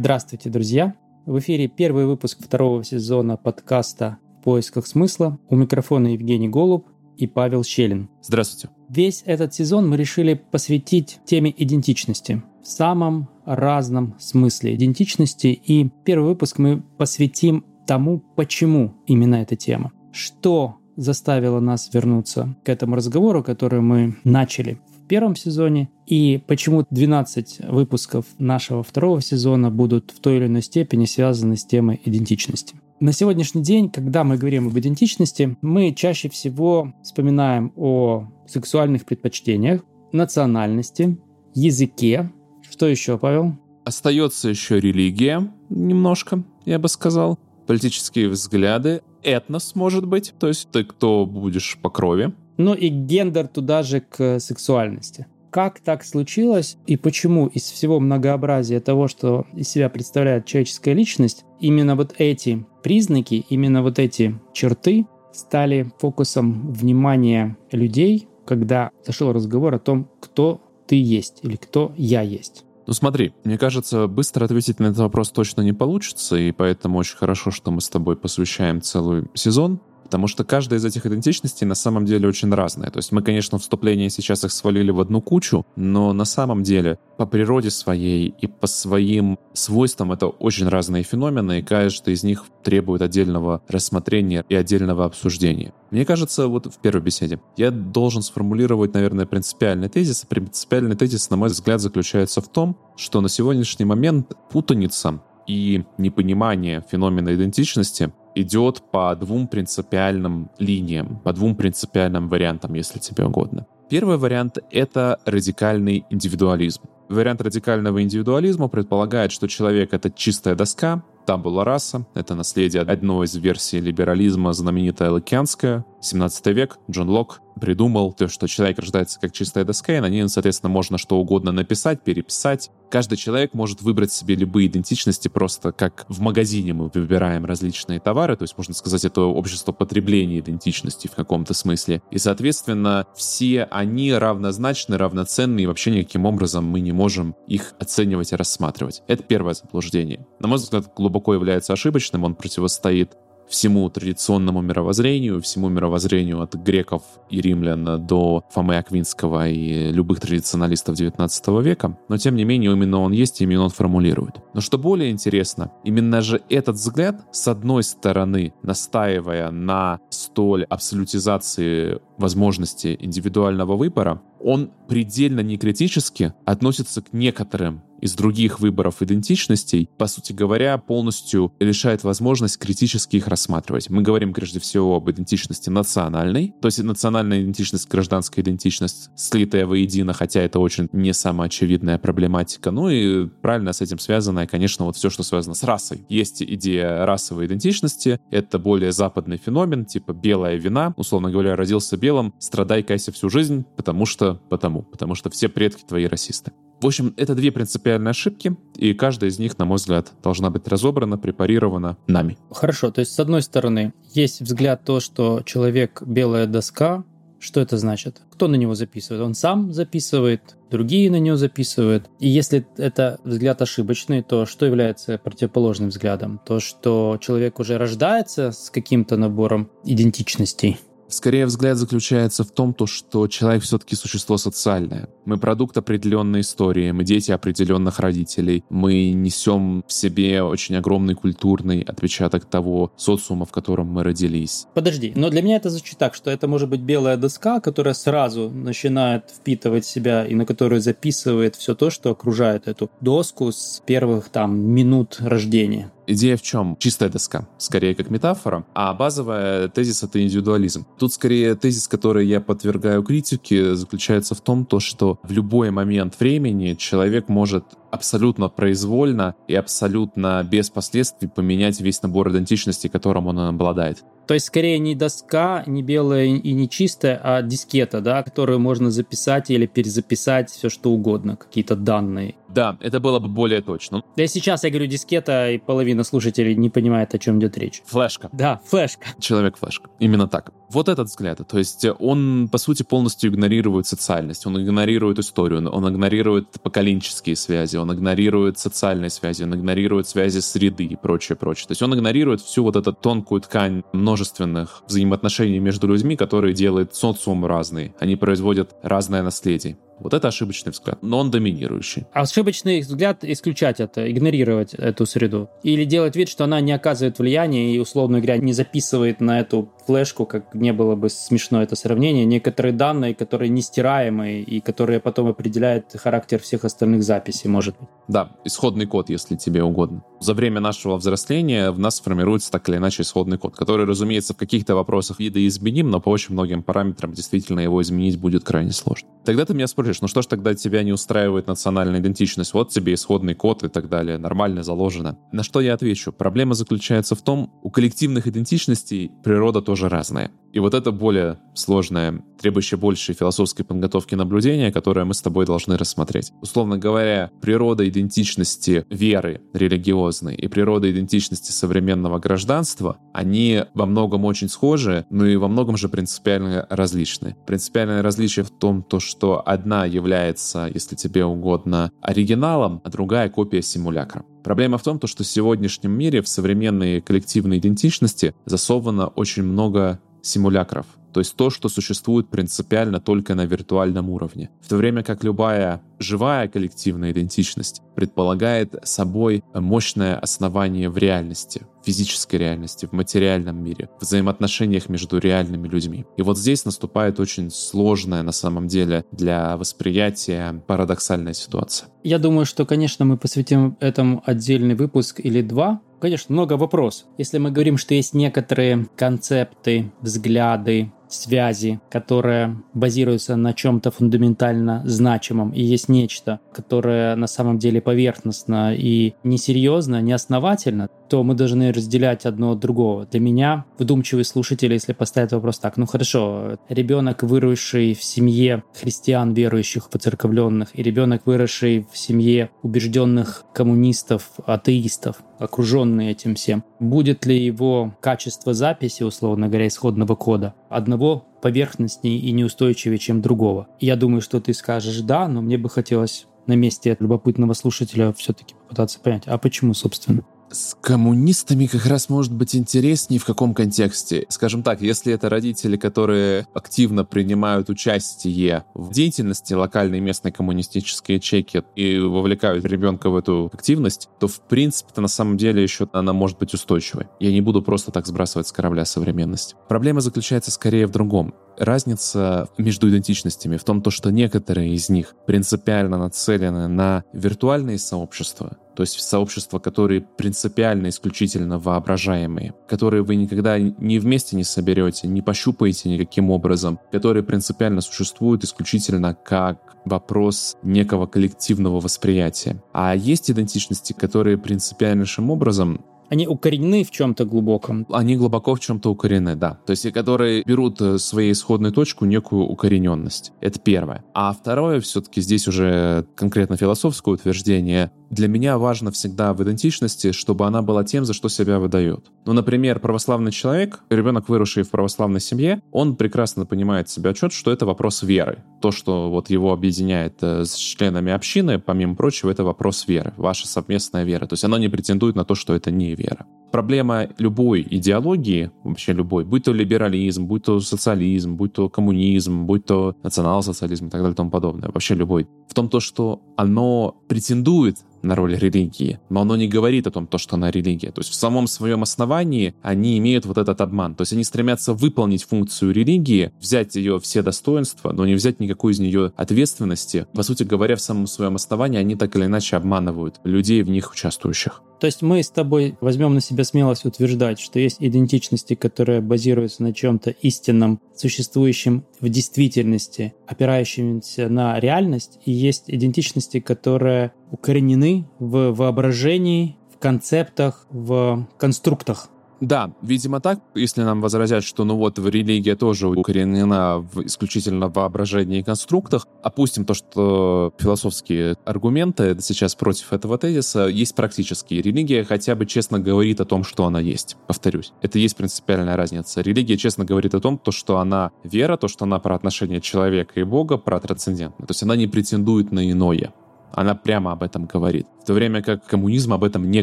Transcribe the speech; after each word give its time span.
Здравствуйте, 0.00 0.48
друзья! 0.48 0.94
В 1.26 1.38
эфире 1.40 1.68
первый 1.68 2.06
выпуск 2.06 2.38
второго 2.42 2.82
сезона 2.84 3.36
подкаста 3.36 4.16
«В 4.38 4.44
поисках 4.44 4.86
смысла». 4.86 5.38
У 5.50 5.56
микрофона 5.56 6.06
Евгений 6.06 6.48
Голуб 6.48 6.88
и 7.18 7.26
Павел 7.26 7.62
Щелин. 7.62 8.08
Здравствуйте. 8.22 8.74
Весь 8.88 9.22
этот 9.26 9.52
сезон 9.52 9.90
мы 9.90 9.98
решили 9.98 10.32
посвятить 10.32 11.20
теме 11.26 11.54
идентичности 11.54 12.42
в 12.62 12.66
самом 12.66 13.28
разном 13.44 14.14
смысле 14.18 14.74
идентичности. 14.74 15.48
И 15.48 15.90
первый 16.06 16.28
выпуск 16.30 16.56
мы 16.56 16.82
посвятим 16.96 17.66
тому, 17.86 18.24
почему 18.36 18.94
именно 19.06 19.34
эта 19.34 19.54
тема. 19.54 19.92
Что 20.12 20.76
заставило 20.96 21.60
нас 21.60 21.92
вернуться 21.92 22.56
к 22.64 22.70
этому 22.70 22.96
разговору, 22.96 23.44
который 23.44 23.82
мы 23.82 24.16
начали 24.24 24.80
первом 25.10 25.34
сезоне, 25.34 25.90
и 26.06 26.40
почему 26.46 26.86
12 26.88 27.62
выпусков 27.68 28.26
нашего 28.38 28.84
второго 28.84 29.20
сезона 29.20 29.68
будут 29.68 30.12
в 30.12 30.20
той 30.20 30.36
или 30.36 30.46
иной 30.46 30.62
степени 30.62 31.04
связаны 31.04 31.56
с 31.56 31.64
темой 31.64 32.00
идентичности. 32.04 32.76
На 33.00 33.12
сегодняшний 33.12 33.62
день, 33.62 33.90
когда 33.90 34.22
мы 34.22 34.36
говорим 34.36 34.68
об 34.68 34.78
идентичности, 34.78 35.56
мы 35.62 35.92
чаще 35.94 36.28
всего 36.28 36.94
вспоминаем 37.02 37.72
о 37.74 38.28
сексуальных 38.46 39.04
предпочтениях, 39.04 39.80
национальности, 40.12 41.18
языке. 41.54 42.30
Что 42.70 42.86
еще, 42.86 43.18
Павел? 43.18 43.58
Остается 43.84 44.48
еще 44.48 44.78
религия 44.78 45.52
немножко, 45.70 46.44
я 46.66 46.78
бы 46.78 46.88
сказал. 46.88 47.36
Политические 47.66 48.28
взгляды, 48.28 49.02
этнос, 49.24 49.74
может 49.74 50.06
быть, 50.06 50.34
то 50.38 50.46
есть 50.46 50.70
ты 50.70 50.84
кто 50.84 51.26
будешь 51.26 51.78
по 51.82 51.90
крови. 51.90 52.32
Ну 52.60 52.74
и 52.74 52.88
гендер 52.88 53.48
туда 53.48 53.82
же 53.82 54.02
к 54.02 54.38
сексуальности. 54.38 55.26
Как 55.50 55.80
так 55.80 56.04
случилось 56.04 56.76
и 56.86 56.98
почему 56.98 57.46
из 57.46 57.62
всего 57.62 57.98
многообразия 58.00 58.80
того, 58.80 59.08
что 59.08 59.46
из 59.54 59.66
себя 59.70 59.88
представляет 59.88 60.44
человеческая 60.44 60.92
личность, 60.92 61.46
именно 61.58 61.96
вот 61.96 62.16
эти 62.18 62.66
признаки, 62.82 63.46
именно 63.48 63.82
вот 63.82 63.98
эти 63.98 64.38
черты 64.52 65.06
стали 65.32 65.90
фокусом 66.00 66.70
внимания 66.70 67.56
людей, 67.72 68.28
когда 68.44 68.90
зашел 69.06 69.32
разговор 69.32 69.76
о 69.76 69.78
том, 69.78 70.10
кто 70.20 70.60
ты 70.86 71.02
есть 71.02 71.38
или 71.42 71.56
кто 71.56 71.94
я 71.96 72.20
есть. 72.20 72.66
Ну 72.86 72.92
смотри, 72.92 73.32
мне 73.44 73.56
кажется, 73.56 74.06
быстро 74.06 74.44
ответить 74.44 74.80
на 74.80 74.86
этот 74.86 74.98
вопрос 74.98 75.30
точно 75.30 75.62
не 75.62 75.72
получится, 75.72 76.36
и 76.36 76.52
поэтому 76.52 76.98
очень 76.98 77.16
хорошо, 77.16 77.50
что 77.50 77.70
мы 77.70 77.80
с 77.80 77.88
тобой 77.88 78.16
посвящаем 78.16 78.82
целый 78.82 79.28
сезон 79.32 79.80
Потому 80.10 80.26
что 80.26 80.42
каждая 80.42 80.80
из 80.80 80.84
этих 80.84 81.06
идентичностей 81.06 81.64
на 81.64 81.76
самом 81.76 82.04
деле 82.04 82.26
очень 82.26 82.52
разная. 82.52 82.90
То 82.90 82.96
есть 82.96 83.12
мы, 83.12 83.22
конечно, 83.22 83.58
в 83.58 83.62
вступлении 83.62 84.08
сейчас 84.08 84.42
их 84.42 84.50
свалили 84.50 84.90
в 84.90 84.98
одну 84.98 85.20
кучу, 85.20 85.64
но 85.76 86.12
на 86.12 86.24
самом 86.24 86.64
деле 86.64 86.98
по 87.16 87.26
природе 87.26 87.70
своей 87.70 88.34
и 88.40 88.48
по 88.48 88.66
своим 88.66 89.38
свойствам 89.52 90.10
это 90.10 90.26
очень 90.26 90.66
разные 90.66 91.04
феномены, 91.04 91.60
и 91.60 91.62
каждый 91.62 92.14
из 92.14 92.24
них 92.24 92.42
требует 92.64 93.02
отдельного 93.02 93.62
рассмотрения 93.68 94.44
и 94.48 94.56
отдельного 94.56 95.04
обсуждения. 95.04 95.72
Мне 95.92 96.04
кажется, 96.04 96.48
вот 96.48 96.66
в 96.66 96.80
первой 96.80 97.02
беседе 97.02 97.38
я 97.56 97.70
должен 97.70 98.22
сформулировать, 98.22 98.92
наверное, 98.94 99.26
принципиальный 99.26 99.88
тезис. 99.88 100.26
Принципиальный 100.28 100.96
тезис, 100.96 101.30
на 101.30 101.36
мой 101.36 101.50
взгляд, 101.50 101.80
заключается 101.80 102.40
в 102.40 102.48
том, 102.48 102.76
что 102.96 103.20
на 103.20 103.28
сегодняшний 103.28 103.84
момент 103.84 104.32
путаница 104.50 105.22
и 105.46 105.84
непонимание 105.98 106.84
феномена 106.90 107.34
идентичности 107.34 108.12
идет 108.34 108.82
по 108.90 109.14
двум 109.16 109.48
принципиальным 109.48 110.50
линиям, 110.58 111.20
по 111.24 111.32
двум 111.32 111.54
принципиальным 111.56 112.28
вариантам, 112.28 112.74
если 112.74 112.98
тебе 112.98 113.24
угодно. 113.24 113.66
Первый 113.88 114.18
вариант— 114.18 114.58
это 114.70 115.18
радикальный 115.24 116.04
индивидуализм. 116.10 116.82
Вариант 117.08 117.40
радикального 117.40 118.00
индивидуализма 118.02 118.68
предполагает, 118.68 119.32
что 119.32 119.48
человек— 119.48 119.92
это 119.92 120.10
чистая 120.10 120.54
доска, 120.54 121.02
табула 121.26 121.64
раса. 121.64 122.06
Это 122.14 122.34
наследие 122.36 122.82
одной 122.82 123.26
из 123.26 123.34
версий 123.34 123.80
либерализма, 123.80 124.52
знаменитая 124.52 125.10
лакианская. 125.10 125.84
17 126.00 126.46
век, 126.48 126.78
Джон 126.90 127.10
Лок 127.10 127.40
придумал 127.60 128.12
то, 128.12 128.28
что 128.28 128.46
человек 128.46 128.78
рождается 128.78 129.20
как 129.20 129.32
чистая 129.32 129.64
доска, 129.64 129.96
и 129.96 130.00
на 130.00 130.08
ней, 130.08 130.26
соответственно, 130.28 130.70
можно 130.70 130.98
что 130.98 131.18
угодно 131.18 131.52
написать, 131.52 132.02
переписать. 132.02 132.70
Каждый 132.90 133.16
человек 133.16 133.54
может 133.54 133.82
выбрать 133.82 134.12
себе 134.12 134.34
любые 134.34 134.66
идентичности 134.66 135.28
просто 135.28 135.70
как 135.72 136.06
в 136.08 136.20
магазине 136.20 136.72
мы 136.72 136.90
выбираем 136.92 137.44
различные 137.44 138.00
товары, 138.00 138.36
то 138.36 138.42
есть, 138.42 138.56
можно 138.56 138.74
сказать, 138.74 139.04
это 139.04 139.20
общество 139.20 139.72
потребления 139.72 140.40
идентичности 140.40 141.06
в 141.06 141.12
каком-то 141.12 141.54
смысле. 141.54 142.02
И, 142.10 142.18
соответственно, 142.18 143.06
все 143.14 143.64
они 143.64 144.12
равнозначны, 144.12 144.96
равноценны, 144.96 145.60
и 145.60 145.66
вообще 145.66 145.90
никаким 145.90 146.24
образом 146.24 146.64
мы 146.64 146.80
не 146.80 146.92
можем 146.92 147.36
их 147.46 147.74
оценивать 147.78 148.32
и 148.32 148.36
рассматривать. 148.36 149.02
Это 149.06 149.22
первое 149.22 149.54
заблуждение. 149.54 150.26
На 150.40 150.48
мой 150.48 150.58
взгляд, 150.58 150.92
глубоко 150.96 151.34
является 151.34 151.72
ошибочным, 151.72 152.24
он 152.24 152.34
противостоит 152.34 153.12
всему 153.50 153.90
традиционному 153.90 154.62
мировоззрению, 154.62 155.42
всему 155.42 155.68
мировоззрению 155.68 156.40
от 156.40 156.54
греков 156.54 157.02
и 157.28 157.40
римлян 157.40 158.06
до 158.06 158.44
Фомы 158.50 158.76
Аквинского 158.78 159.48
и 159.48 159.90
любых 159.90 160.20
традиционалистов 160.20 160.98
XIX 160.98 161.62
века, 161.62 161.98
но 162.08 162.16
тем 162.16 162.36
не 162.36 162.44
менее 162.44 162.72
именно 162.72 163.00
он 163.00 163.12
есть, 163.12 163.40
именно 163.40 163.64
он 163.64 163.70
формулирует. 163.70 164.36
Но 164.54 164.60
что 164.60 164.78
более 164.78 165.10
интересно, 165.10 165.72
именно 165.84 166.22
же 166.22 166.40
этот 166.48 166.76
взгляд, 166.76 167.22
с 167.32 167.48
одной 167.48 167.82
стороны, 167.82 168.54
настаивая 168.62 169.50
на 169.50 169.98
столь 170.10 170.64
абсолютизации 170.64 172.00
возможности 172.18 172.96
индивидуального 173.00 173.76
выбора, 173.76 174.22
он 174.40 174.70
предельно 174.88 175.40
некритически 175.40 176.32
относится 176.44 177.02
к 177.02 177.12
некоторым 177.12 177.82
из 178.00 178.14
других 178.14 178.60
выборов 178.60 179.02
идентичностей, 179.02 179.88
по 179.98 180.06
сути 180.06 180.32
говоря, 180.32 180.78
полностью 180.78 181.52
лишает 181.60 182.04
возможность 182.04 182.58
критически 182.58 183.16
их 183.16 183.28
рассматривать. 183.28 183.90
Мы 183.90 184.02
говорим 184.02 184.32
прежде 184.32 184.60
всего 184.60 184.96
об 184.96 185.10
идентичности 185.10 185.70
национальной, 185.70 186.54
то 186.60 186.66
есть 186.66 186.82
национальная 186.82 187.42
идентичность, 187.42 187.88
гражданская 187.88 188.44
идентичность, 188.44 189.10
слитая 189.16 189.66
воедино, 189.66 190.12
хотя 190.12 190.40
это 190.40 190.58
очень 190.58 190.88
не 190.92 191.12
самая 191.12 191.46
очевидная 191.46 191.98
проблематика. 191.98 192.70
Ну 192.70 192.88
и 192.88 193.26
правильно 193.26 193.72
с 193.72 193.80
этим 193.80 193.98
связанное, 193.98 194.46
конечно, 194.46 194.84
вот 194.84 194.96
все, 194.96 195.10
что 195.10 195.22
связано 195.22 195.54
с 195.54 195.62
расой. 195.62 196.04
Есть 196.08 196.42
идея 196.42 197.04
расовой 197.04 197.46
идентичности, 197.46 198.20
это 198.30 198.58
более 198.58 198.92
западный 198.92 199.36
феномен, 199.36 199.84
типа 199.84 200.12
белая 200.12 200.56
вина, 200.56 200.94
условно 200.96 201.30
говоря, 201.30 201.56
родился 201.56 201.96
белым, 201.96 202.34
страдай, 202.38 202.82
кайся 202.82 203.12
всю 203.12 203.28
жизнь, 203.28 203.64
потому 203.76 204.06
что, 204.06 204.40
потому, 204.48 204.82
потому 204.82 205.14
что 205.14 205.30
все 205.30 205.48
предки 205.48 205.84
твои 205.86 206.06
расисты. 206.06 206.52
В 206.80 206.86
общем, 206.86 207.12
это 207.18 207.34
две 207.34 207.52
принципиальные 207.52 208.10
ошибки, 208.10 208.56
и 208.76 208.94
каждая 208.94 209.28
из 209.28 209.38
них, 209.38 209.58
на 209.58 209.66
мой 209.66 209.76
взгляд, 209.76 210.12
должна 210.22 210.48
быть 210.48 210.66
разобрана, 210.66 211.18
препарирована 211.18 211.98
нами. 212.06 212.38
Хорошо, 212.50 212.90
то 212.90 213.00
есть, 213.00 213.12
с 213.12 213.20
одной 213.20 213.42
стороны, 213.42 213.92
есть 214.14 214.40
взгляд 214.40 214.82
то, 214.84 214.98
что 215.00 215.42
человек— 215.44 216.02
белая 216.06 216.46
доска. 216.46 217.04
Что 217.38 217.60
это 217.60 217.78
значит? 217.78 218.20
Кто 218.30 218.48
на 218.48 218.56
него 218.56 218.74
записывает? 218.74 219.22
Он 219.22 219.34
сам 219.34 219.72
записывает, 219.72 220.56
другие 220.70 221.10
на 221.10 221.18
него 221.18 221.36
записывают. 221.36 222.10
И 222.18 222.28
если 222.28 222.66
это 222.76 223.18
взгляд 223.24 223.62
ошибочный, 223.62 224.22
то 224.22 224.44
что 224.44 224.66
является 224.66 225.16
противоположным 225.16 225.88
взглядом? 225.88 226.40
То, 226.46 226.60
что 226.60 227.18
человек 227.20 227.58
уже 227.58 227.78
рождается 227.78 228.52
с 228.52 228.70
каким-то 228.70 229.16
набором 229.16 229.70
идентичностей, 229.84 230.78
Скорее, 231.10 231.46
взгляд 231.46 231.76
заключается 231.76 232.44
в 232.44 232.50
том, 232.52 232.72
то, 232.72 232.86
что 232.86 233.26
человек 233.26 233.64
все-таки 233.64 233.96
существо 233.96 234.36
социальное. 234.36 235.08
Мы 235.24 235.38
продукт 235.38 235.76
определенной 235.76 236.40
истории, 236.40 236.92
мы 236.92 237.04
дети 237.04 237.32
определенных 237.32 237.98
родителей, 237.98 238.64
мы 238.70 239.10
несем 239.10 239.84
в 239.86 239.92
себе 239.92 240.42
очень 240.42 240.76
огромный 240.76 241.14
культурный 241.14 241.82
отпечаток 241.82 242.44
того 242.44 242.92
социума, 242.96 243.44
в 243.44 243.50
котором 243.50 243.88
мы 243.88 244.04
родились. 244.04 244.66
Подожди, 244.74 245.12
но 245.16 245.30
для 245.30 245.42
меня 245.42 245.56
это 245.56 245.68
звучит 245.68 245.98
так, 245.98 246.14
что 246.14 246.30
это 246.30 246.46
может 246.46 246.68
быть 246.68 246.80
белая 246.80 247.16
доска, 247.16 247.60
которая 247.60 247.94
сразу 247.94 248.48
начинает 248.48 249.24
впитывать 249.30 249.84
себя 249.84 250.24
и 250.24 250.34
на 250.34 250.46
которую 250.46 250.80
записывает 250.80 251.56
все 251.56 251.74
то, 251.74 251.90
что 251.90 252.10
окружает 252.10 252.68
эту 252.68 252.88
доску 253.00 253.50
с 253.50 253.82
первых 253.84 254.28
там 254.28 254.56
минут 254.58 255.16
рождения. 255.20 255.90
Идея 256.10 256.36
в 256.36 256.42
чем? 256.42 256.76
Чистая 256.80 257.08
доска, 257.08 257.46
скорее 257.56 257.94
как 257.94 258.10
метафора, 258.10 258.64
а 258.74 258.92
базовая 258.94 259.68
тезис— 259.68 260.02
это 260.04 260.20
индивидуализм. 260.20 260.84
Тут 260.98 261.12
скорее 261.12 261.54
тезис, 261.54 261.86
который 261.86 262.26
я 262.26 262.40
подвергаю 262.40 263.04
критике, 263.04 263.76
заключается 263.76 264.34
в 264.34 264.40
том, 264.40 264.66
то, 264.66 264.80
что 264.80 265.20
в 265.22 265.30
любой 265.30 265.70
момент 265.70 266.18
времени 266.18 266.74
человек 266.74 267.28
может 267.28 267.64
абсолютно 267.92 268.48
произвольно 268.48 269.36
и 269.46 269.54
абсолютно 269.54 270.42
без 270.42 270.68
последствий 270.68 271.28
поменять 271.28 271.80
весь 271.80 272.02
набор 272.02 272.30
идентичности, 272.30 272.88
которым 272.88 273.28
он 273.28 273.38
обладает. 273.38 274.02
То 274.26 274.34
есть 274.34 274.46
скорее 274.46 274.78
не 274.78 274.94
доска, 274.94 275.64
не 275.66 275.82
белая 275.82 276.26
и 276.26 276.52
не 276.52 276.68
чистая, 276.68 277.20
а 277.22 277.42
дискета, 277.42 278.00
да, 278.00 278.22
которую 278.22 278.60
можно 278.60 278.90
записать 278.90 279.50
или 279.50 279.66
перезаписать 279.66 280.50
все 280.50 280.68
что 280.68 280.90
угодно, 280.90 281.36
какие-то 281.36 281.74
данные. 281.74 282.36
Да, 282.54 282.76
это 282.80 283.00
было 283.00 283.18
бы 283.18 283.28
более 283.28 283.62
точно. 283.62 284.02
Да 284.16 284.24
и 284.24 284.26
сейчас 284.26 284.64
я 284.64 284.70
говорю 284.70 284.86
дискета, 284.86 285.50
и 285.50 285.58
половина 285.58 286.04
слушателей 286.04 286.54
не 286.54 286.70
понимает, 286.70 287.14
о 287.14 287.18
чем 287.18 287.38
идет 287.38 287.56
речь. 287.58 287.82
Флешка. 287.86 288.28
Да, 288.32 288.60
флешка. 288.66 289.08
Человек-флешка. 289.18 289.90
Именно 289.98 290.28
так. 290.28 290.52
Вот 290.70 290.88
этот 290.88 291.08
взгляд. 291.08 291.40
То 291.48 291.58
есть 291.58 291.84
он, 291.98 292.48
по 292.50 292.58
сути, 292.58 292.82
полностью 292.82 293.30
игнорирует 293.30 293.86
социальность, 293.86 294.46
он 294.46 294.60
игнорирует 294.62 295.18
историю, 295.18 295.68
он 295.68 295.88
игнорирует 295.88 296.48
поколенческие 296.62 297.36
связи, 297.36 297.76
он 297.76 297.92
игнорирует 297.92 298.58
социальные 298.58 299.10
связи, 299.10 299.42
он 299.42 299.54
игнорирует 299.54 300.08
связи 300.08 300.38
среды 300.40 300.84
и 300.84 300.96
прочее, 300.96 301.36
прочее. 301.36 301.66
То 301.68 301.72
есть 301.72 301.82
он 301.82 301.94
игнорирует 301.94 302.40
всю 302.40 302.62
вот 302.62 302.76
эту 302.76 302.92
тонкую 302.92 303.40
ткань 303.40 303.82
множественных 303.92 304.82
взаимоотношений 304.86 305.58
между 305.58 305.88
людьми, 305.88 306.16
которые 306.16 306.54
делает 306.54 306.94
социум 306.94 307.46
разный. 307.46 307.94
Они 307.98 308.16
производят 308.16 308.74
разное 308.82 309.22
наследие. 309.22 309.76
Вот 310.00 310.14
это 310.14 310.28
ошибочный 310.28 310.72
взгляд, 310.72 310.98
но 311.02 311.18
он 311.18 311.30
доминирующий. 311.30 312.06
А 312.12 312.22
ошибочный 312.22 312.80
взгляд 312.80 313.22
исключать 313.22 313.80
это, 313.80 314.10
игнорировать 314.10 314.74
эту 314.74 315.06
среду? 315.06 315.50
Или 315.62 315.84
делать 315.84 316.16
вид, 316.16 316.28
что 316.28 316.44
она 316.44 316.60
не 316.60 316.72
оказывает 316.72 317.18
влияния 317.18 317.74
и, 317.74 317.78
условно 317.78 318.18
говоря, 318.18 318.38
не 318.38 318.52
записывает 318.52 319.20
на 319.20 319.40
эту 319.40 319.72
флешку, 319.86 320.26
как 320.26 320.54
не 320.54 320.72
было 320.72 320.94
бы 320.94 321.10
смешно 321.10 321.62
это 321.62 321.76
сравнение, 321.76 322.24
некоторые 322.24 322.72
данные, 322.72 323.14
которые 323.14 323.48
нестираемые 323.48 324.42
и 324.42 324.60
которые 324.60 325.00
потом 325.00 325.28
определяют 325.28 325.86
характер 325.94 326.40
всех 326.40 326.64
остальных 326.64 327.02
записей, 327.02 327.50
может 327.50 327.76
быть. 327.78 327.88
Да, 328.08 328.30
исходный 328.44 328.86
код, 328.86 329.10
если 329.10 329.36
тебе 329.36 329.62
угодно. 329.62 330.02
За 330.20 330.34
время 330.34 330.60
нашего 330.60 330.96
взросления 330.96 331.70
в 331.70 331.78
нас 331.78 332.00
формируется 332.00 332.50
так 332.50 332.68
или 332.68 332.76
иначе 332.76 333.02
исходный 333.02 333.38
код, 333.38 333.56
который, 333.56 333.84
разумеется, 333.86 334.34
в 334.34 334.36
каких-то 334.36 334.74
вопросах 334.74 335.18
видоизменим, 335.18 335.90
но 335.90 336.00
по 336.00 336.10
очень 336.10 336.34
многим 336.34 336.62
параметрам 336.62 337.12
действительно 337.12 337.60
его 337.60 337.82
изменить 337.82 338.18
будет 338.18 338.44
крайне 338.44 338.72
сложно. 338.72 339.08
Тогда 339.24 339.44
ты 339.44 339.54
меня 339.54 339.66
спросишь, 339.66 339.89
ну 340.00 340.08
что 340.08 340.22
ж 340.22 340.26
тогда 340.26 340.54
тебя 340.54 340.82
не 340.82 340.92
устраивает 340.92 341.46
национальная 341.46 342.00
идентичность? 342.00 342.54
Вот 342.54 342.70
тебе 342.70 342.94
исходный 342.94 343.34
код 343.34 343.62
и 343.64 343.68
так 343.68 343.88
далее, 343.88 344.18
нормально 344.18 344.62
заложено. 344.62 345.18
На 345.32 345.42
что 345.42 345.60
я 345.60 345.74
отвечу? 345.74 346.12
Проблема 346.12 346.54
заключается 346.54 347.14
в 347.14 347.22
том, 347.22 347.52
у 347.62 347.70
коллективных 347.70 348.26
идентичностей 348.26 349.10
природа 349.24 349.60
тоже 349.62 349.88
разная. 349.88 350.30
И 350.52 350.58
вот 350.58 350.74
это 350.74 350.90
более 350.90 351.38
сложное, 351.54 352.22
требующее 352.40 352.78
большей 352.78 353.14
философской 353.14 353.64
подготовки 353.64 354.14
наблюдения, 354.14 354.72
которое 354.72 355.04
мы 355.04 355.14
с 355.14 355.22
тобой 355.22 355.46
должны 355.46 355.76
рассмотреть. 355.76 356.32
Условно 356.40 356.78
говоря, 356.78 357.30
природа 357.40 357.88
идентичности 357.88 358.84
веры 358.90 359.42
религиозной 359.52 360.34
и 360.34 360.48
природа 360.48 360.90
идентичности 360.90 361.52
современного 361.52 362.18
гражданства, 362.18 362.98
они 363.12 363.64
во 363.74 363.86
многом 363.86 364.24
очень 364.24 364.48
схожи, 364.48 365.04
но 365.10 365.26
и 365.26 365.36
во 365.36 365.48
многом 365.48 365.76
же 365.76 365.88
принципиально 365.88 366.66
различны. 366.70 367.36
Принципиальное 367.46 368.02
различие 368.02 368.44
в 368.44 368.50
том, 368.50 368.82
то, 368.82 369.00
что 369.00 369.42
одна 369.44 369.84
является, 369.84 370.70
если 370.72 370.96
тебе 370.96 371.24
угодно, 371.24 371.92
оригиналом, 372.00 372.80
а 372.84 372.90
другая 372.90 373.28
копия 373.28 373.62
симулякра. 373.62 374.24
Проблема 374.42 374.78
в 374.78 374.82
том, 374.82 374.98
то, 374.98 375.06
что 375.06 375.22
в 375.22 375.26
сегодняшнем 375.26 375.92
мире 375.92 376.22
в 376.22 376.28
современной 376.28 377.00
коллективной 377.00 377.58
идентичности 377.58 378.34
засовано 378.46 379.08
очень 379.08 379.42
много 379.42 380.00
симулякров, 380.22 380.86
то 381.12 381.20
есть 381.20 381.36
то, 381.36 381.50
что 381.50 381.68
существует 381.68 382.28
принципиально 382.28 383.00
только 383.00 383.34
на 383.34 383.44
виртуальном 383.44 384.10
уровне. 384.10 384.50
В 384.60 384.68
то 384.68 384.76
время 384.76 385.02
как 385.02 385.24
любая 385.24 385.82
живая 385.98 386.48
коллективная 386.48 387.12
идентичность 387.12 387.82
предполагает 387.94 388.74
собой 388.84 389.42
мощное 389.52 390.16
основание 390.16 390.88
в 390.88 390.96
реальности, 390.96 391.66
в 391.82 391.86
физической 391.86 392.36
реальности, 392.36 392.86
в 392.86 392.92
материальном 392.92 393.62
мире, 393.62 393.90
в 393.98 394.02
взаимоотношениях 394.02 394.88
между 394.88 395.18
реальными 395.18 395.68
людьми. 395.68 396.06
И 396.16 396.22
вот 396.22 396.38
здесь 396.38 396.64
наступает 396.64 397.20
очень 397.20 397.50
сложная 397.50 398.22
на 398.22 398.32
самом 398.32 398.68
деле 398.68 399.04
для 399.12 399.56
восприятия 399.56 400.62
парадоксальная 400.66 401.34
ситуация. 401.34 401.88
Я 402.02 402.18
думаю, 402.18 402.46
что, 402.46 402.64
конечно, 402.64 403.04
мы 403.04 403.18
посвятим 403.18 403.76
этому 403.80 404.22
отдельный 404.24 404.74
выпуск 404.74 405.20
или 405.22 405.42
два, 405.42 405.80
Конечно, 406.00 406.32
много 406.32 406.54
вопросов. 406.54 407.06
Если 407.18 407.36
мы 407.38 407.50
говорим, 407.50 407.76
что 407.76 407.94
есть 407.94 408.14
некоторые 408.14 408.86
концепты, 408.96 409.92
взгляды, 410.00 410.90
связи, 411.10 411.80
которые 411.90 412.56
базируются 412.74 413.36
на 413.36 413.52
чем-то 413.52 413.90
фундаментально 413.90 414.82
значимом, 414.86 415.50
и 415.50 415.62
есть 415.62 415.88
нечто, 415.88 416.40
которое 416.52 417.16
на 417.16 417.26
самом 417.26 417.58
деле 417.58 417.80
поверхностно 417.80 418.74
и 418.74 419.14
несерьезно, 419.24 420.00
неосновательно, 420.00 420.88
то 421.08 421.24
мы 421.24 421.34
должны 421.34 421.72
разделять 421.72 422.24
одно 422.24 422.52
от 422.52 422.60
другого. 422.60 423.06
Для 423.06 423.20
меня, 423.20 423.64
вдумчивый 423.78 424.24
слушатель, 424.24 424.72
если 424.72 424.92
поставить 424.92 425.32
вопрос 425.32 425.58
так, 425.58 425.76
ну 425.76 425.86
хорошо, 425.86 426.58
ребенок, 426.68 427.24
выросший 427.24 427.94
в 427.94 428.04
семье 428.04 428.62
христиан, 428.72 429.34
верующих, 429.34 429.90
поцерковленных, 429.90 430.68
и 430.72 430.82
ребенок, 430.82 431.22
выросший 431.26 431.86
в 431.90 431.98
семье 431.98 432.50
убежденных 432.62 433.44
коммунистов, 433.52 434.30
атеистов, 434.46 435.16
окруженный 435.38 436.10
этим 436.10 436.34
всем, 436.36 436.62
будет 436.78 437.26
ли 437.26 437.36
его 437.36 437.94
качество 438.00 438.54
записи, 438.54 439.02
условно 439.02 439.48
говоря, 439.48 439.66
исходного 439.66 440.14
кода 440.14 440.54
одного 440.70 440.99
поверхностнее 441.42 442.18
и 442.18 442.30
неустойчивее, 442.32 442.98
чем 442.98 443.22
другого? 443.22 443.68
Я 443.80 443.96
думаю, 443.96 444.20
что 444.20 444.40
ты 444.40 444.52
скажешь 444.54 445.00
«да», 445.00 445.28
но 445.28 445.40
мне 445.42 445.58
бы 445.58 445.70
хотелось 445.70 446.26
на 446.46 446.54
месте 446.54 446.96
любопытного 447.00 447.54
слушателя 447.54 448.12
все-таки 448.12 448.54
попытаться 448.54 449.00
понять, 449.00 449.24
а 449.26 449.38
почему, 449.38 449.74
собственно? 449.74 450.24
С 450.52 450.76
коммунистами 450.80 451.66
как 451.66 451.86
раз 451.86 452.08
может 452.08 452.32
быть 452.32 452.56
интереснее 452.56 453.20
в 453.20 453.24
каком 453.24 453.54
контексте. 453.54 454.26
Скажем 454.28 454.64
так, 454.64 454.82
если 454.82 455.12
это 455.12 455.28
родители, 455.28 455.76
которые 455.76 456.48
активно 456.54 457.04
принимают 457.04 457.68
участие 457.68 458.64
в 458.74 458.90
деятельности 458.90 459.54
локальной 459.54 460.00
местной 460.00 460.32
коммунистической 460.32 461.16
ячейки 461.16 461.62
и 461.76 462.00
вовлекают 462.00 462.64
ребенка 462.64 463.10
в 463.10 463.16
эту 463.16 463.48
активность, 463.52 464.08
то 464.18 464.26
в 464.26 464.40
принципе-то 464.40 465.00
на 465.00 465.08
самом 465.08 465.36
деле 465.36 465.62
еще 465.62 465.88
она 465.92 466.12
может 466.12 466.38
быть 466.38 466.52
устойчивой. 466.52 467.06
Я 467.20 467.30
не 467.30 467.40
буду 467.40 467.62
просто 467.62 467.92
так 467.92 468.08
сбрасывать 468.08 468.48
с 468.48 468.52
корабля 468.52 468.84
современность. 468.84 469.54
Проблема 469.68 470.00
заключается 470.00 470.50
скорее 470.50 470.88
в 470.88 470.90
другом 470.90 471.32
разница 471.58 472.48
между 472.58 472.88
идентичностями 472.88 473.56
в 473.56 473.64
том, 473.64 473.82
то, 473.82 473.90
что 473.90 474.10
некоторые 474.10 474.74
из 474.74 474.88
них 474.88 475.14
принципиально 475.26 475.98
нацелены 475.98 476.68
на 476.68 477.04
виртуальные 477.12 477.78
сообщества, 477.78 478.56
то 478.74 478.82
есть 478.82 479.00
сообщества, 479.00 479.58
которые 479.58 480.00
принципиально 480.00 480.88
исключительно 480.88 481.58
воображаемые, 481.58 482.54
которые 482.68 483.02
вы 483.02 483.16
никогда 483.16 483.58
ни 483.58 483.98
вместе 483.98 484.36
не 484.36 484.44
соберете, 484.44 485.08
не 485.08 485.22
пощупаете 485.22 485.88
никаким 485.88 486.30
образом, 486.30 486.78
которые 486.90 487.22
принципиально 487.22 487.80
существуют 487.80 488.44
исключительно 488.44 489.14
как 489.14 489.76
вопрос 489.84 490.56
некого 490.62 491.06
коллективного 491.06 491.80
восприятия. 491.80 492.62
А 492.72 492.94
есть 492.94 493.30
идентичности, 493.30 493.92
которые 493.92 494.38
принципиальнейшим 494.38 495.30
образом 495.30 495.84
они 496.10 496.26
укоренены 496.26 496.84
в 496.84 496.90
чем-то 496.90 497.24
глубоком. 497.24 497.86
Они 497.88 498.16
глубоко 498.16 498.56
в 498.56 498.60
чем-то 498.60 498.90
укоренены, 498.90 499.36
да. 499.36 499.60
То 499.64 499.70
есть, 499.70 499.90
которые 499.92 500.42
берут 500.44 500.80
э, 500.80 500.98
своей 500.98 501.32
исходной 501.32 501.70
точку 501.70 502.04
некую 502.04 502.42
укорененность. 502.42 503.32
Это 503.40 503.60
первое. 503.60 504.04
А 504.12 504.32
второе, 504.32 504.80
все-таки 504.80 505.20
здесь 505.20 505.46
уже 505.46 506.04
конкретно 506.16 506.56
философское 506.56 507.14
утверждение. 507.14 507.92
Для 508.10 508.26
меня 508.26 508.58
важно 508.58 508.90
всегда 508.90 509.32
в 509.32 509.42
идентичности, 509.44 510.10
чтобы 510.10 510.44
она 510.44 510.62
была 510.62 510.82
тем, 510.82 511.04
за 511.04 511.14
что 511.14 511.28
себя 511.28 511.60
выдает. 511.60 512.10
Ну, 512.26 512.32
например, 512.32 512.80
православный 512.80 513.30
человек, 513.30 513.84
ребенок, 513.88 514.28
выросший 514.28 514.64
в 514.64 514.70
православной 514.70 515.20
семье, 515.20 515.62
он 515.70 515.94
прекрасно 515.94 516.44
понимает 516.44 516.88
себе 516.88 517.10
отчет, 517.10 517.32
что 517.32 517.52
это 517.52 517.66
вопрос 517.66 518.02
веры. 518.02 518.42
То, 518.60 518.72
что 518.72 519.10
вот 519.10 519.30
его 519.30 519.52
объединяет 519.52 520.16
э, 520.22 520.44
с 520.44 520.56
членами 520.56 521.12
общины, 521.12 521.60
помимо 521.60 521.94
прочего, 521.94 522.30
это 522.30 522.42
вопрос 522.42 522.88
веры, 522.88 523.14
ваша 523.16 523.46
совместная 523.46 524.02
вера. 524.02 524.26
То 524.26 524.32
есть 524.32 524.42
оно 524.42 524.58
не 524.58 524.68
претендует 524.68 525.14
на 525.14 525.24
то, 525.24 525.36
что 525.36 525.54
это 525.54 525.70
не 525.70 525.94
вера. 525.94 526.26
Проблема 526.50 527.08
любой 527.18 527.64
идеологии, 527.70 528.50
вообще 528.64 528.92
любой, 528.92 529.24
будь 529.24 529.44
то 529.44 529.52
либерализм, 529.52 530.26
будь 530.26 530.42
то 530.42 530.58
социализм, 530.58 531.36
будь 531.36 531.52
то 531.52 531.68
коммунизм, 531.68 532.44
будь 532.44 532.64
то 532.64 532.96
национал-социализм 533.04 533.86
и 533.86 533.90
так 533.90 534.00
далее 534.00 534.14
и 534.14 534.16
тому 534.16 534.30
подобное, 534.30 534.68
вообще 534.68 534.96
любой, 534.96 535.28
в 535.48 535.54
том 535.54 535.68
то, 535.68 535.78
что 535.78 536.22
оно 536.36 536.96
претендует 537.08 537.76
на 538.02 538.14
роль 538.14 538.36
религии, 538.36 539.00
но 539.08 539.22
оно 539.22 539.36
не 539.36 539.48
говорит 539.48 539.86
о 539.86 539.90
том, 539.90 540.06
то, 540.06 540.18
что 540.18 540.36
она 540.36 540.50
религия. 540.50 540.92
То 540.92 541.00
есть 541.00 541.10
в 541.10 541.14
самом 541.14 541.46
своем 541.46 541.82
основании 541.82 542.54
они 542.62 542.98
имеют 542.98 543.26
вот 543.26 543.38
этот 543.38 543.60
обман. 543.60 543.94
То 543.94 544.02
есть 544.02 544.12
они 544.12 544.24
стремятся 544.24 544.74
выполнить 544.74 545.24
функцию 545.24 545.72
религии, 545.72 546.32
взять 546.40 546.76
ее 546.76 546.98
все 547.00 547.22
достоинства, 547.22 547.92
но 547.92 548.06
не 548.06 548.14
взять 548.14 548.40
никакой 548.40 548.72
из 548.72 548.80
нее 548.80 549.12
ответственности. 549.16 550.06
По 550.14 550.22
сути 550.22 550.42
говоря, 550.42 550.76
в 550.76 550.80
самом 550.80 551.06
своем 551.06 551.36
основании 551.36 551.78
они 551.78 551.96
так 551.96 552.14
или 552.16 552.24
иначе 552.24 552.56
обманывают 552.56 553.20
людей 553.24 553.62
в 553.62 553.68
них 553.68 553.92
участвующих. 553.92 554.62
То 554.80 554.86
есть 554.86 555.02
мы 555.02 555.22
с 555.22 555.28
тобой 555.28 555.76
возьмем 555.82 556.14
на 556.14 556.22
себя 556.22 556.42
смелость 556.42 556.86
утверждать, 556.86 557.38
что 557.38 557.58
есть 557.58 557.76
идентичности, 557.80 558.54
которые 558.54 559.02
базируются 559.02 559.62
на 559.62 559.74
чем-то 559.74 560.10
истинном, 560.10 560.80
существующем 560.96 561.84
в 562.00 562.08
действительности, 562.08 563.12
опирающемся 563.26 564.30
на 564.30 564.58
реальность, 564.58 565.18
и 565.26 565.32
есть 565.32 565.64
идентичности, 565.66 566.40
которые 566.40 567.12
укоренены 567.30 568.06
в 568.18 568.52
воображении, 568.52 569.56
в 569.74 569.78
концептах, 569.78 570.66
в 570.70 571.26
конструктах 571.38 572.10
Да, 572.40 572.72
видимо 572.80 573.20
так. 573.20 573.40
Если 573.54 573.82
нам 573.82 574.00
возразят, 574.00 574.44
что 574.44 574.64
ну 574.64 574.76
вот 574.76 574.98
религия 574.98 575.56
тоже 575.56 575.88
укоренена 575.88 576.78
в 576.78 577.04
исключительно 577.04 577.68
воображении 577.68 578.38
и 578.38 578.42
конструктах, 578.42 579.06
опустим 579.22 579.66
то, 579.66 579.74
что 579.74 580.52
философские 580.58 581.36
аргументы 581.44 582.16
сейчас 582.20 582.54
против 582.54 582.94
этого 582.94 583.18
тезиса, 583.18 583.66
есть 583.66 583.94
практические. 583.94 584.62
Религия 584.62 585.04
хотя 585.04 585.34
бы 585.34 585.44
честно 585.44 585.78
говорит 585.78 586.20
о 586.20 586.24
том, 586.24 586.42
что 586.44 586.64
она 586.64 586.80
есть. 586.80 587.16
Повторюсь, 587.26 587.72
это 587.82 587.98
есть 587.98 588.16
принципиальная 588.16 588.76
разница. 588.76 589.20
Религия 589.20 589.58
честно 589.58 589.84
говорит 589.84 590.14
о 590.14 590.20
том, 590.20 590.38
то, 590.38 590.50
что 590.50 590.78
она 590.78 591.10
вера, 591.22 591.58
то, 591.58 591.68
что 591.68 591.84
она 591.84 591.98
про 591.98 592.14
отношения 592.14 592.62
человека 592.62 593.20
и 593.20 593.24
Бога, 593.24 593.58
про 593.58 593.78
трансцендентное. 593.80 594.46
То 594.46 594.52
есть 594.52 594.62
она 594.62 594.76
не 594.76 594.86
претендует 594.86 595.52
на 595.52 595.70
иное. 595.70 596.14
Она 596.52 596.74
прямо 596.74 597.12
об 597.12 597.22
этом 597.22 597.46
говорит. 597.46 597.86
В 598.02 598.06
то 598.06 598.14
время 598.14 598.42
как 598.42 598.64
коммунизм 598.64 599.12
об 599.12 599.24
этом 599.24 599.50
не 599.50 599.62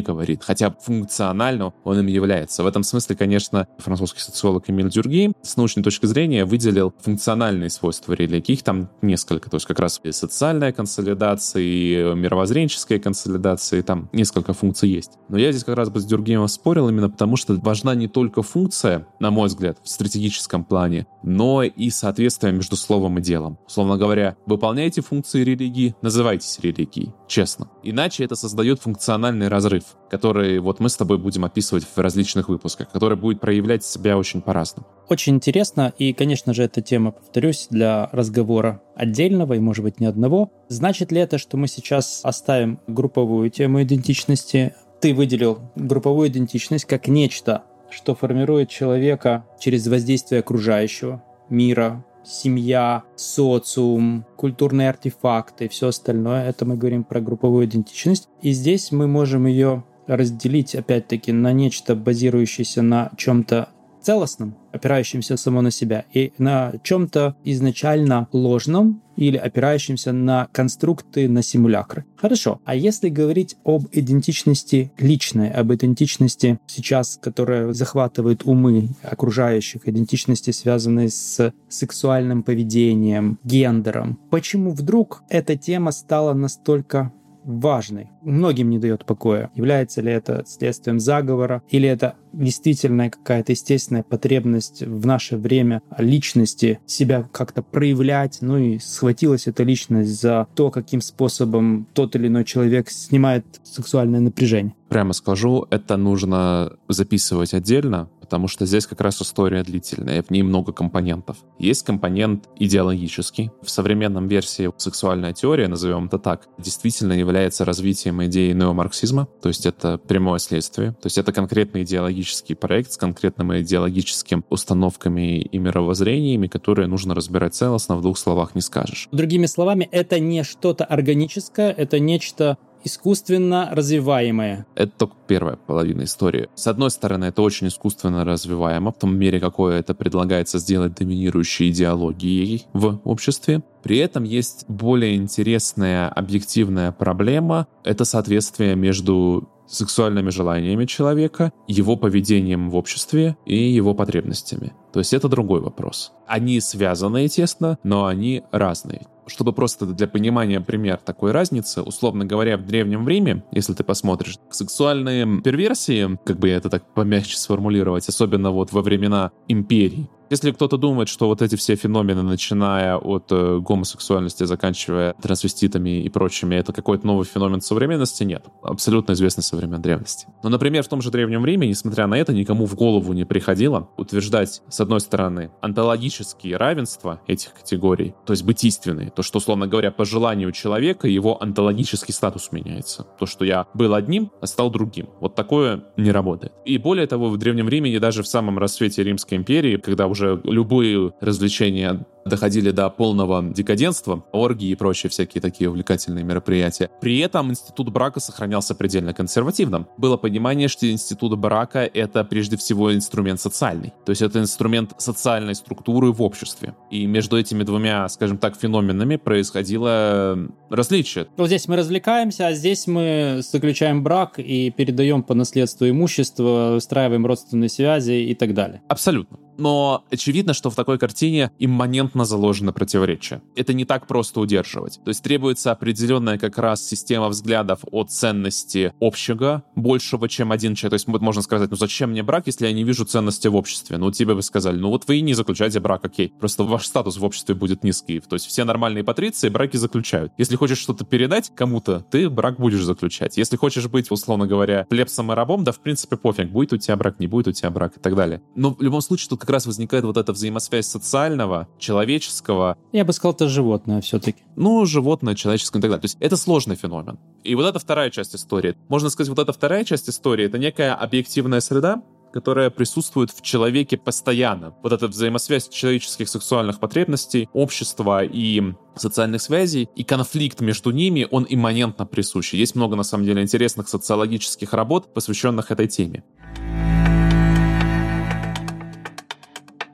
говорит, 0.00 0.42
хотя 0.44 0.70
функционально 0.70 1.72
он 1.84 1.98
им 1.98 2.06
является. 2.06 2.62
В 2.62 2.66
этом 2.66 2.82
смысле, 2.82 3.16
конечно, 3.16 3.66
французский 3.78 4.20
социолог 4.20 4.70
Эмиль 4.70 4.88
Дюргейм 4.88 5.34
с 5.42 5.56
научной 5.56 5.82
точки 5.82 6.06
зрения 6.06 6.44
выделил 6.44 6.94
функциональные 7.00 7.68
свойства 7.70 8.12
религии. 8.12 8.52
Их 8.52 8.62
там 8.62 8.88
несколько. 9.02 9.50
То 9.50 9.56
есть 9.56 9.66
как 9.66 9.80
раз 9.80 10.00
и 10.04 10.12
социальная 10.12 10.72
консолидация, 10.72 11.62
и 11.62 12.14
мировоззренческая 12.14 13.00
консолидация, 13.00 13.80
и 13.80 13.82
там 13.82 14.08
несколько 14.12 14.52
функций 14.52 14.88
есть. 14.88 15.12
Но 15.28 15.36
я 15.36 15.50
здесь 15.50 15.64
как 15.64 15.76
раз 15.76 15.90
бы 15.90 16.00
с 16.00 16.04
Дюргеймом 16.04 16.48
спорил 16.48 16.88
именно 16.88 17.10
потому, 17.10 17.36
что 17.36 17.54
важна 17.54 17.94
не 17.94 18.08
только 18.08 18.42
функция, 18.42 19.06
на 19.20 19.30
мой 19.30 19.48
взгляд, 19.48 19.78
в 19.82 19.88
стратегическом 19.88 20.64
плане, 20.64 21.06
но 21.22 21.62
и 21.64 21.90
соответствие 21.90 22.52
между 22.52 22.76
словом 22.76 23.18
и 23.18 23.20
делом. 23.20 23.58
Условно 23.66 23.98
говоря, 23.98 24.36
выполняете 24.46 25.02
функции 25.02 25.42
религии, 25.42 25.94
называйтесь 26.02 26.58
религией 26.60 26.77
великий, 26.78 27.12
честно. 27.26 27.68
Иначе 27.82 28.24
это 28.24 28.36
создает 28.36 28.80
функциональный 28.80 29.48
разрыв, 29.48 29.84
который 30.10 30.58
вот 30.60 30.80
мы 30.80 30.88
с 30.88 30.96
тобой 30.96 31.18
будем 31.18 31.44
описывать 31.44 31.84
в 31.84 31.98
различных 31.98 32.48
выпусках, 32.48 32.90
который 32.90 33.16
будет 33.16 33.40
проявлять 33.40 33.84
себя 33.84 34.16
очень 34.16 34.40
по-разному. 34.40 34.86
Очень 35.08 35.36
интересно, 35.36 35.92
и, 35.98 36.12
конечно 36.12 36.54
же, 36.54 36.62
эта 36.62 36.80
тема, 36.80 37.12
повторюсь, 37.12 37.66
для 37.70 38.08
разговора 38.12 38.82
отдельного 38.94 39.54
и, 39.54 39.58
может 39.58 39.84
быть, 39.84 40.00
не 40.00 40.06
одного. 40.06 40.50
Значит 40.68 41.12
ли 41.12 41.20
это, 41.20 41.38
что 41.38 41.56
мы 41.56 41.68
сейчас 41.68 42.20
оставим 42.22 42.80
групповую 42.86 43.50
тему 43.50 43.82
идентичности? 43.82 44.74
Ты 45.00 45.14
выделил 45.14 45.60
групповую 45.76 46.28
идентичность 46.28 46.84
как 46.84 47.08
нечто, 47.08 47.64
что 47.90 48.14
формирует 48.14 48.68
человека 48.68 49.44
через 49.58 49.86
воздействие 49.86 50.40
окружающего 50.40 51.22
мира, 51.48 52.04
семья, 52.28 53.04
социум, 53.16 54.26
культурные 54.36 54.88
артефакты 54.88 55.64
и 55.64 55.68
все 55.68 55.88
остальное. 55.88 56.48
Это 56.48 56.64
мы 56.64 56.76
говорим 56.76 57.04
про 57.04 57.20
групповую 57.20 57.66
идентичность. 57.66 58.28
И 58.42 58.52
здесь 58.52 58.92
мы 58.92 59.06
можем 59.06 59.46
ее 59.46 59.84
разделить, 60.06 60.74
опять-таки, 60.74 61.32
на 61.32 61.52
нечто, 61.52 61.94
базирующееся 61.94 62.82
на 62.82 63.10
чем-то 63.16 63.68
целостном, 64.02 64.56
опирающемся 64.72 65.36
само 65.36 65.62
на 65.62 65.70
себя, 65.70 66.04
и 66.12 66.32
на 66.38 66.74
чем-то 66.82 67.36
изначально 67.44 68.28
ложном 68.32 69.02
или 69.16 69.36
опирающемся 69.36 70.12
на 70.12 70.46
конструкты, 70.52 71.28
на 71.28 71.42
симулякры. 71.42 72.04
Хорошо, 72.16 72.60
а 72.64 72.76
если 72.76 73.08
говорить 73.08 73.56
об 73.64 73.86
идентичности 73.90 74.92
личной, 74.96 75.50
об 75.50 75.72
идентичности 75.74 76.60
сейчас, 76.68 77.18
которая 77.20 77.72
захватывает 77.72 78.44
умы 78.44 78.90
окружающих, 79.02 79.88
идентичности, 79.88 80.52
связанной 80.52 81.10
с 81.10 81.52
сексуальным 81.68 82.44
поведением, 82.44 83.40
гендером, 83.42 84.20
почему 84.30 84.70
вдруг 84.70 85.24
эта 85.28 85.56
тема 85.56 85.90
стала 85.90 86.32
настолько 86.32 87.12
важной. 87.48 88.10
Многим 88.22 88.70
не 88.70 88.78
дает 88.78 89.04
покоя. 89.04 89.50
Является 89.54 90.02
ли 90.02 90.12
это 90.12 90.44
следствием 90.46 91.00
заговора, 91.00 91.62
или 91.70 91.88
это 91.88 92.14
действительно 92.32 93.10
какая-то 93.10 93.52
естественная 93.52 94.02
потребность 94.02 94.82
в 94.82 95.06
наше 95.06 95.36
время 95.36 95.82
личности 95.96 96.78
себя 96.86 97.26
как-то 97.32 97.62
проявлять, 97.62 98.38
ну 98.42 98.58
и 98.58 98.78
схватилась 98.78 99.46
эта 99.46 99.62
личность 99.62 100.20
за 100.20 100.46
то, 100.54 100.70
каким 100.70 101.00
способом 101.00 101.88
тот 101.94 102.14
или 102.16 102.28
иной 102.28 102.44
человек 102.44 102.90
снимает 102.90 103.44
сексуальное 103.64 104.20
напряжение. 104.20 104.74
Прямо 104.88 105.12
скажу, 105.12 105.66
это 105.70 105.96
нужно 105.96 106.72
записывать 106.88 107.54
отдельно, 107.54 108.08
потому 108.28 108.46
что 108.46 108.66
здесь 108.66 108.86
как 108.86 109.00
раз 109.00 109.22
история 109.22 109.62
длительная, 109.62 110.22
в 110.22 110.30
ней 110.30 110.42
много 110.42 110.70
компонентов. 110.70 111.38
Есть 111.58 111.82
компонент 111.82 112.44
идеологический. 112.56 113.50
В 113.62 113.70
современном 113.70 114.28
версии 114.28 114.70
сексуальная 114.76 115.32
теория, 115.32 115.66
назовем 115.66 116.08
это 116.08 116.18
так, 116.18 116.46
действительно 116.58 117.14
является 117.14 117.64
развитием 117.64 118.22
идеи 118.26 118.52
неомарксизма, 118.52 119.28
то 119.40 119.48
есть 119.48 119.64
это 119.64 119.96
прямое 119.96 120.40
следствие, 120.40 120.90
то 120.90 121.06
есть 121.06 121.16
это 121.16 121.32
конкретный 121.32 121.84
идеологический 121.84 122.52
проект 122.52 122.92
с 122.92 122.98
конкретными 122.98 123.62
идеологическими 123.62 124.42
установками 124.50 125.40
и 125.40 125.58
мировоззрениями, 125.58 126.48
которые 126.48 126.86
нужно 126.86 127.14
разбирать 127.14 127.54
целостно, 127.54 127.96
в 127.96 128.02
двух 128.02 128.18
словах 128.18 128.54
не 128.54 128.60
скажешь. 128.60 129.08
Другими 129.10 129.46
словами, 129.46 129.88
это 129.90 130.20
не 130.20 130.44
что-то 130.44 130.84
органическое, 130.84 131.72
это 131.72 131.98
нечто 131.98 132.58
искусственно 132.84 133.68
развиваемое. 133.72 134.66
Это 134.74 134.92
только 134.96 135.14
первая 135.26 135.56
половина 135.56 136.02
истории. 136.02 136.48
С 136.54 136.66
одной 136.66 136.90
стороны, 136.90 137.26
это 137.26 137.42
очень 137.42 137.68
искусственно 137.68 138.24
развиваемо, 138.24 138.92
в 138.92 138.98
том 138.98 139.16
мере, 139.16 139.40
какое 139.40 139.80
это 139.80 139.94
предлагается 139.94 140.58
сделать 140.58 140.94
доминирующей 140.94 141.70
идеологией 141.70 142.66
в 142.72 143.00
обществе. 143.04 143.62
При 143.82 143.98
этом 143.98 144.24
есть 144.24 144.64
более 144.68 145.16
интересная 145.16 146.08
объективная 146.08 146.92
проблема— 146.92 147.66
это 147.84 148.04
соответствие 148.04 148.74
между 148.74 149.48
сексуальными 149.68 150.30
желаниями 150.30 150.86
человека, 150.86 151.52
его 151.66 151.96
поведением 151.96 152.70
в 152.70 152.76
обществе 152.76 153.36
и 153.44 153.56
его 153.56 153.94
потребностями. 153.94 154.72
То 154.98 155.00
есть 155.00 155.14
это 155.14 155.28
другой 155.28 155.60
вопрос. 155.60 156.12
Они 156.26 156.58
связаны, 156.58 157.28
тесно, 157.28 157.78
но 157.84 158.06
они 158.06 158.42
разные 158.50 159.06
чтобы 159.28 159.52
просто 159.52 159.84
для 159.84 160.08
понимания 160.08 160.58
пример 160.58 160.96
такой 160.96 161.32
разницы, 161.32 161.82
условно 161.82 162.24
говоря, 162.24 162.56
в 162.56 162.64
Древнем 162.64 163.06
Риме, 163.06 163.44
если 163.52 163.74
ты 163.74 163.84
посмотришь, 163.84 164.38
сексуальные 164.48 165.42
перверсии, 165.42 166.18
как 166.24 166.38
бы 166.38 166.48
я 166.48 166.56
это 166.56 166.70
так 166.70 166.82
помягче 166.94 167.36
сформулировать, 167.36 168.08
особенно 168.08 168.50
вот 168.50 168.72
во 168.72 168.80
времена 168.80 169.30
империй, 169.46 170.08
если 170.30 170.50
кто-то 170.50 170.76
думает, 170.76 171.08
что 171.08 171.26
вот 171.26 171.42
эти 171.42 171.56
все 171.56 171.74
феномены, 171.76 172.22
начиная 172.22 172.96
от 172.96 173.26
э, 173.30 173.58
гомосексуальности, 173.58 174.44
заканчивая 174.44 175.14
трансвеститами 175.20 176.02
и 176.02 176.08
прочими, 176.08 176.56
это 176.56 176.72
какой-то 176.72 177.06
новый 177.06 177.24
феномен 177.24 177.60
современности, 177.60 178.24
нет. 178.24 178.44
Абсолютно 178.62 179.12
известный 179.12 179.42
со 179.42 179.56
времен 179.56 179.80
древности. 179.80 180.26
Но, 180.42 180.48
например, 180.48 180.82
в 180.82 180.88
том 180.88 181.02
же 181.02 181.10
Древнем 181.10 181.44
Риме, 181.44 181.68
несмотря 181.68 182.06
на 182.06 182.16
это, 182.16 182.32
никому 182.32 182.66
в 182.66 182.74
голову 182.74 183.12
не 183.12 183.24
приходило 183.24 183.88
утверждать, 183.96 184.62
с 184.68 184.80
одной 184.80 185.00
стороны, 185.00 185.50
онтологические 185.60 186.56
равенства 186.56 187.20
этих 187.26 187.54
категорий, 187.54 188.14
то 188.26 188.32
есть 188.32 188.44
бытийственные, 188.44 189.10
то, 189.10 189.22
что, 189.22 189.38
условно 189.38 189.66
говоря, 189.66 189.90
по 189.90 190.04
желанию 190.04 190.52
человека 190.52 191.08
его 191.08 191.42
онтологический 191.42 192.12
статус 192.12 192.52
меняется. 192.52 193.06
То, 193.18 193.26
что 193.26 193.44
я 193.44 193.66
был 193.74 193.94
одним, 193.94 194.30
а 194.40 194.46
стал 194.46 194.70
другим. 194.70 195.08
Вот 195.20 195.34
такое 195.34 195.84
не 195.96 196.10
работает. 196.10 196.52
И 196.64 196.78
более 196.78 197.06
того, 197.06 197.30
в 197.30 197.36
Древнем 197.36 197.68
Риме 197.68 197.90
и 197.90 197.98
даже 197.98 198.22
в 198.22 198.28
самом 198.28 198.58
рассвете 198.58 199.02
Римской 199.02 199.38
империи, 199.38 199.76
когда 199.76 200.06
уже 200.06 200.17
уже 200.18 200.40
любые 200.44 201.12
развлечения 201.20 202.04
доходили 202.28 202.70
до 202.70 202.90
полного 202.90 203.42
декаденства, 203.42 204.24
оргии 204.32 204.70
и 204.70 204.74
прочие 204.74 205.08
всякие 205.08 205.40
такие 205.40 205.70
увлекательные 205.70 206.24
мероприятия. 206.24 206.90
При 207.00 207.18
этом 207.20 207.50
институт 207.50 207.90
брака 207.90 208.20
сохранялся 208.20 208.74
предельно 208.74 209.14
консервативным. 209.14 209.86
Было 209.96 210.16
понимание, 210.16 210.68
что 210.68 210.90
институт 210.90 211.38
брака— 211.38 211.78
это 211.94 212.24
прежде 212.24 212.56
всего 212.56 212.94
инструмент 212.94 213.40
социальный. 213.40 213.94
То 214.04 214.10
есть 214.10 214.20
это 214.20 214.40
инструмент 214.40 214.92
социальной 214.98 215.54
структуры 215.54 216.12
в 216.12 216.22
обществе. 216.22 216.74
И 216.90 217.06
между 217.06 217.38
этими 217.38 217.62
двумя, 217.62 218.08
скажем 218.08 218.36
так, 218.38 218.56
феноменами 218.56 219.16
происходило 219.16 220.38
различие. 220.70 221.28
Вот 221.36 221.46
здесь 221.46 221.66
мы 221.66 221.76
развлекаемся, 221.76 222.48
а 222.48 222.52
здесь 222.52 222.86
мы 222.86 223.40
заключаем 223.40 224.02
брак 224.02 224.38
и 224.38 224.70
передаем 224.70 225.22
по 225.22 225.34
наследству 225.34 225.88
имущество, 225.88 226.74
устраиваем 226.76 227.24
родственные 227.24 227.70
связи 227.70 228.12
и 228.12 228.34
так 228.34 228.52
далее. 228.52 228.82
Абсолютно. 228.88 229.38
Но 229.58 230.04
очевидно, 230.10 230.54
что 230.54 230.70
в 230.70 230.74
такой 230.74 230.98
картине 230.98 231.50
имманентно 231.58 232.24
заложено 232.24 232.72
противоречие. 232.72 233.42
Это 233.56 233.74
не 233.74 233.84
так 233.84 234.06
просто 234.06 234.40
удерживать. 234.40 235.00
То 235.04 235.08
есть 235.08 235.22
требуется 235.22 235.72
определенная 235.72 236.38
как 236.38 236.56
раз 236.58 236.86
система 236.86 237.28
взглядов 237.28 237.80
о 237.90 238.04
ценности 238.04 238.94
общего, 239.00 239.64
большего, 239.74 240.28
чем 240.28 240.52
один 240.52 240.74
человек. 240.74 240.92
То 240.92 240.94
есть 240.94 241.08
вот 241.08 241.20
можно 241.20 241.42
сказать, 241.42 241.70
ну 241.70 241.76
зачем 241.76 242.10
мне 242.10 242.22
брак, 242.22 242.46
если 242.46 242.66
я 242.66 242.72
не 242.72 242.84
вижу 242.84 243.04
ценности 243.04 243.48
в 243.48 243.56
обществе? 243.56 243.98
Ну 243.98 244.10
тебе 244.12 244.34
бы 244.34 244.42
сказали, 244.42 244.78
ну 244.78 244.90
вот 244.90 245.08
вы 245.08 245.16
и 245.18 245.20
не 245.22 245.34
заключаете 245.34 245.80
брак, 245.80 246.04
окей. 246.04 246.32
Просто 246.38 246.62
ваш 246.62 246.86
статус 246.86 247.16
в 247.16 247.24
обществе 247.24 247.54
будет 247.54 247.82
низкий. 247.82 248.20
То 248.20 248.36
есть 248.36 248.46
все 248.46 248.62
нормальные 248.64 249.02
патриции 249.02 249.48
браки 249.48 249.76
заключают. 249.76 250.32
Если 250.38 250.54
хочешь 250.54 250.78
что-то 250.78 251.04
передать 251.04 251.50
кому-то, 251.54 252.06
ты 252.10 252.30
брак 252.30 252.60
будешь 252.60 252.82
заключать. 252.82 253.36
Если 253.36 253.56
хочешь 253.56 253.88
быть, 253.88 254.10
условно 254.12 254.46
говоря, 254.46 254.86
плебсом 254.88 255.32
и 255.32 255.34
рабом, 255.34 255.64
да 255.64 255.72
в 255.72 255.80
принципе 255.80 256.16
пофиг, 256.16 256.50
будет 256.50 256.72
у 256.72 256.76
тебя 256.76 256.96
брак, 256.96 257.18
не 257.18 257.26
будет 257.26 257.48
у 257.48 257.52
тебя 257.52 257.70
брак 257.70 257.96
и 257.96 258.00
так 258.00 258.14
далее. 258.14 258.40
Но 258.54 258.74
в 258.74 258.80
любом 258.80 259.00
случае 259.00 259.30
тут 259.30 259.40
как 259.48 259.54
раз 259.54 259.66
возникает 259.66 260.04
вот 260.04 260.18
эта 260.18 260.34
взаимосвязь 260.34 260.86
социального, 260.86 261.68
человеческого. 261.78 262.76
Я 262.92 263.06
бы 263.06 263.14
сказал, 263.14 263.32
это 263.32 263.48
животное 263.48 264.02
все-таки. 264.02 264.42
Ну, 264.56 264.84
животное, 264.84 265.34
человеческое 265.34 265.78
и 265.78 265.80
так 265.80 265.90
далее. 265.90 266.02
То 266.02 266.04
есть 266.04 266.18
это 266.20 266.36
сложный 266.36 266.76
феномен. 266.76 267.18
И 267.44 267.54
вот 267.54 267.64
эта 267.64 267.78
вторая 267.78 268.10
часть 268.10 268.36
истории. 268.36 268.76
Можно 268.88 269.08
сказать, 269.08 269.30
вот 269.30 269.38
эта 269.38 269.54
вторая 269.54 269.84
часть 269.84 270.10
истории— 270.10 270.44
это 270.46 270.58
некая 270.58 270.94
объективная 270.94 271.60
среда, 271.60 272.02
которая 272.30 272.68
присутствует 272.68 273.30
в 273.30 273.40
человеке 273.40 273.96
постоянно. 273.96 274.74
Вот 274.82 274.92
эта 274.92 275.08
взаимосвязь 275.08 275.70
человеческих 275.70 276.28
сексуальных 276.28 276.78
потребностей, 276.78 277.48
общества 277.54 278.22
и 278.22 278.74
социальных 278.96 279.40
связей, 279.40 279.88
и 279.96 280.04
конфликт 280.04 280.60
между 280.60 280.90
ними, 280.90 281.26
он 281.30 281.46
имманентно 281.48 282.04
присущ. 282.04 282.52
Есть 282.52 282.74
много, 282.74 282.96
на 282.96 283.02
самом 283.02 283.24
деле, 283.24 283.40
интересных 283.40 283.88
социологических 283.88 284.74
работ, 284.74 285.14
посвященных 285.14 285.70
этой 285.70 285.88
теме. 285.88 286.22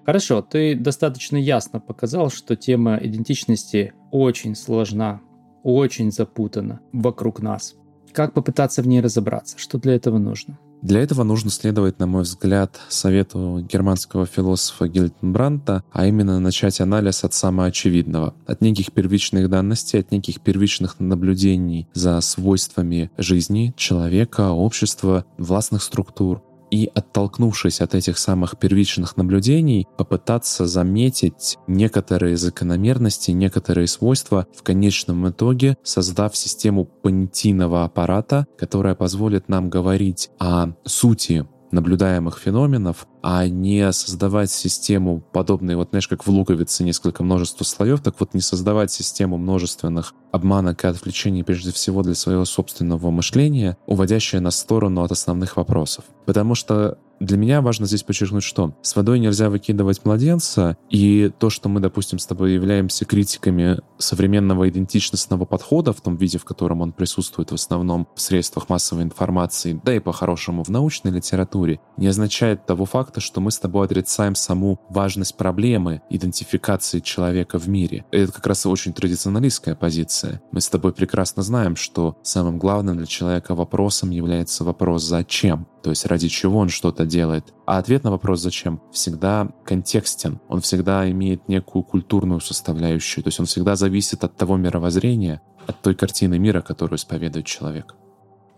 Хорошо, 0.05 0.43
ты 0.43 0.75
достаточно 0.75 1.37
ясно 1.37 1.81
показал, 1.81 2.31
что 2.31 2.57
тема 2.57 2.97
идентичности 2.97 3.95
очень 4.11 4.55
сложна, 4.55 5.21
очень 5.63 6.13
запутана 6.13 6.81
вокруг 6.93 7.41
нас. 7.41 7.75
Как 8.13 8.33
попытаться 8.33 8.83
в 8.83 8.87
ней 8.87 9.01
разобраться? 9.01 9.59
Что 9.59 9.79
для 9.79 9.95
этого 9.95 10.19
нужно? 10.19 10.59
Для 10.83 11.01
этого 11.01 11.23
нужно 11.23 11.51
следовать, 11.51 11.99
на 11.99 12.07
мой 12.07 12.25
взгляд, 12.25 12.79
совету 12.91 13.67
германского 13.67 14.27
философа 14.27 14.87
Гильтенбранта, 14.87 15.83
а 15.91 16.07
именно 16.07 16.39
начать 16.39 16.79
анализ 16.83 17.25
от 17.25 17.33
самоочевидного, 17.33 18.35
от 18.47 18.61
неких 18.61 18.93
первичных 18.93 19.49
данностей, 19.49 20.01
от 20.01 20.13
неких 20.13 20.43
первичных 20.43 21.01
наблюдений 21.01 21.89
за 21.95 22.21
свойствами 22.21 23.11
жизни, 23.17 23.73
человека, 23.79 24.51
общества, 24.51 25.25
властных 25.39 25.83
структур, 25.83 26.43
и, 26.71 26.91
оттолкнувшись 26.95 27.81
от 27.81 27.95
этих 27.95 28.19
самых 28.19 28.59
первичных 28.59 29.17
наблюдений, 29.17 29.87
попытаться 29.97 30.67
заметить 30.67 31.59
некоторые 31.67 32.37
закономерности, 32.37 33.31
некоторые 33.31 33.87
свойства, 33.87 34.47
в 34.57 34.63
конечном 34.63 35.29
итоге 35.29 35.77
создав 35.83 36.37
систему 36.37 36.85
понятийного 36.85 37.85
аппарата, 37.85 38.47
которая 38.59 38.95
позволит 38.95 39.49
нам 39.49 39.71
говорить 39.71 40.31
о 40.39 40.69
сути 40.85 41.47
наблюдаемых 41.71 42.39
феноменов, 42.39 43.07
а 43.27 43.49
не 43.49 43.91
создавать 43.91 44.51
систему 44.51 45.25
подобной, 45.33 45.77
вот 45.77 45.89
знаешь, 45.89 46.09
как 46.09 46.27
в 46.27 46.31
луковице 46.31 46.85
несколько 46.85 47.25
множества 47.25 47.65
слоев, 47.65 48.03
так 48.03 48.17
вот 48.21 48.35
не 48.35 48.43
создавать 48.43 48.93
систему 48.93 49.39
множественных 49.39 50.13
обманок 50.31 50.85
и 50.85 50.89
отвлечений 50.89 51.43
прежде 51.43 51.73
всего 51.73 52.03
для 52.03 52.15
своего 52.15 52.45
собственного 52.45 53.11
мышления, 53.11 53.79
уводящее 53.87 54.43
нас 54.43 54.57
в 54.57 54.59
сторону 54.59 55.03
от 55.05 55.11
основных 55.11 55.57
вопросов. 55.57 56.05
Потому 56.27 56.55
что 56.55 56.99
для 57.21 57.37
меня 57.37 57.61
важно 57.61 57.87
здесь 57.87 58.03
подчеркнуть, 58.03 58.43
что 58.43 58.75
с 58.83 58.97
водой 58.97 59.19
нельзя 59.19 59.51
выкидывать 59.51 60.05
младенца, 60.05 60.77
и 60.91 61.31
то, 61.39 61.51
что 61.51 61.69
мы, 61.69 61.81
допустим, 61.81 62.19
с 62.19 62.27
тобой 62.27 62.55
являемся 62.55 63.05
критиками 63.05 63.81
современного 63.99 64.69
идентичностного 64.69 65.45
подхода 65.45 65.93
в 65.93 66.01
том 66.01 66.17
виде, 66.17 66.39
в 66.39 66.45
котором 66.45 66.81
он 66.81 66.93
присутствует 66.93 67.51
в 67.51 67.55
основном 67.55 68.09
в 68.15 68.21
средствах 68.21 68.69
массовой 68.69 69.05
информации, 69.05 69.81
да 69.85 69.95
и 69.95 70.01
по-хорошему 70.01 70.65
в 70.65 70.69
научной 70.69 71.13
литературе, 71.13 71.81
не 71.97 72.07
означает 72.07 72.67
того 72.67 72.85
факта, 72.85 73.21
что 73.21 73.41
мы 73.41 73.51
с 73.51 73.59
тобой 73.59 73.87
отрицаем 73.87 74.35
саму 74.35 74.81
важность 74.89 75.37
проблемы 75.37 76.03
идентификации 76.11 77.01
человека 77.01 77.59
в 77.59 77.69
мире. 77.69 78.05
Это 78.11 78.33
как 78.33 78.47
раз 78.47 78.67
очень 78.67 78.93
традиционалистская 78.93 79.75
позиция. 79.75 80.43
Мы 80.53 80.61
с 80.61 80.69
тобой 80.69 80.93
прекрасно 80.93 81.43
знаем, 81.43 81.77
что 81.77 82.17
самым 82.23 82.59
главным 82.59 82.97
для 82.97 83.07
человека 83.07 83.55
вопросом 83.55 84.11
является 84.11 84.65
вопрос 84.65 85.05
«зачем?», 85.05 85.67
то 85.85 85.91
есть 85.91 86.07
ради 86.07 86.29
чего 86.29 86.61
он 86.61 86.71
что-то 86.71 87.05
делает. 87.05 87.53
А 87.67 87.77
ответ 87.77 88.05
на 88.05 88.11
вопрос 88.11 88.41
«зачем?» 88.41 88.81
всегда 88.91 89.51
контекстен, 89.67 90.41
он 90.49 90.63
всегда 90.63 91.11
имеет 91.11 91.47
некую 91.47 91.83
культурную 91.83 92.41
составляющую, 92.41 93.23
то 93.23 93.29
есть 93.29 93.39
он 93.39 93.45
всегда 93.45 93.77
зависит 93.77 94.25
от 94.25 94.35
того 94.35 94.57
мировоззрения, 94.57 95.43
от 95.67 95.83
той 95.83 95.95
картины 95.95 96.39
мира, 96.39 96.63
которую 96.63 96.97
исповедует 96.97 97.45
человек. 97.45 97.97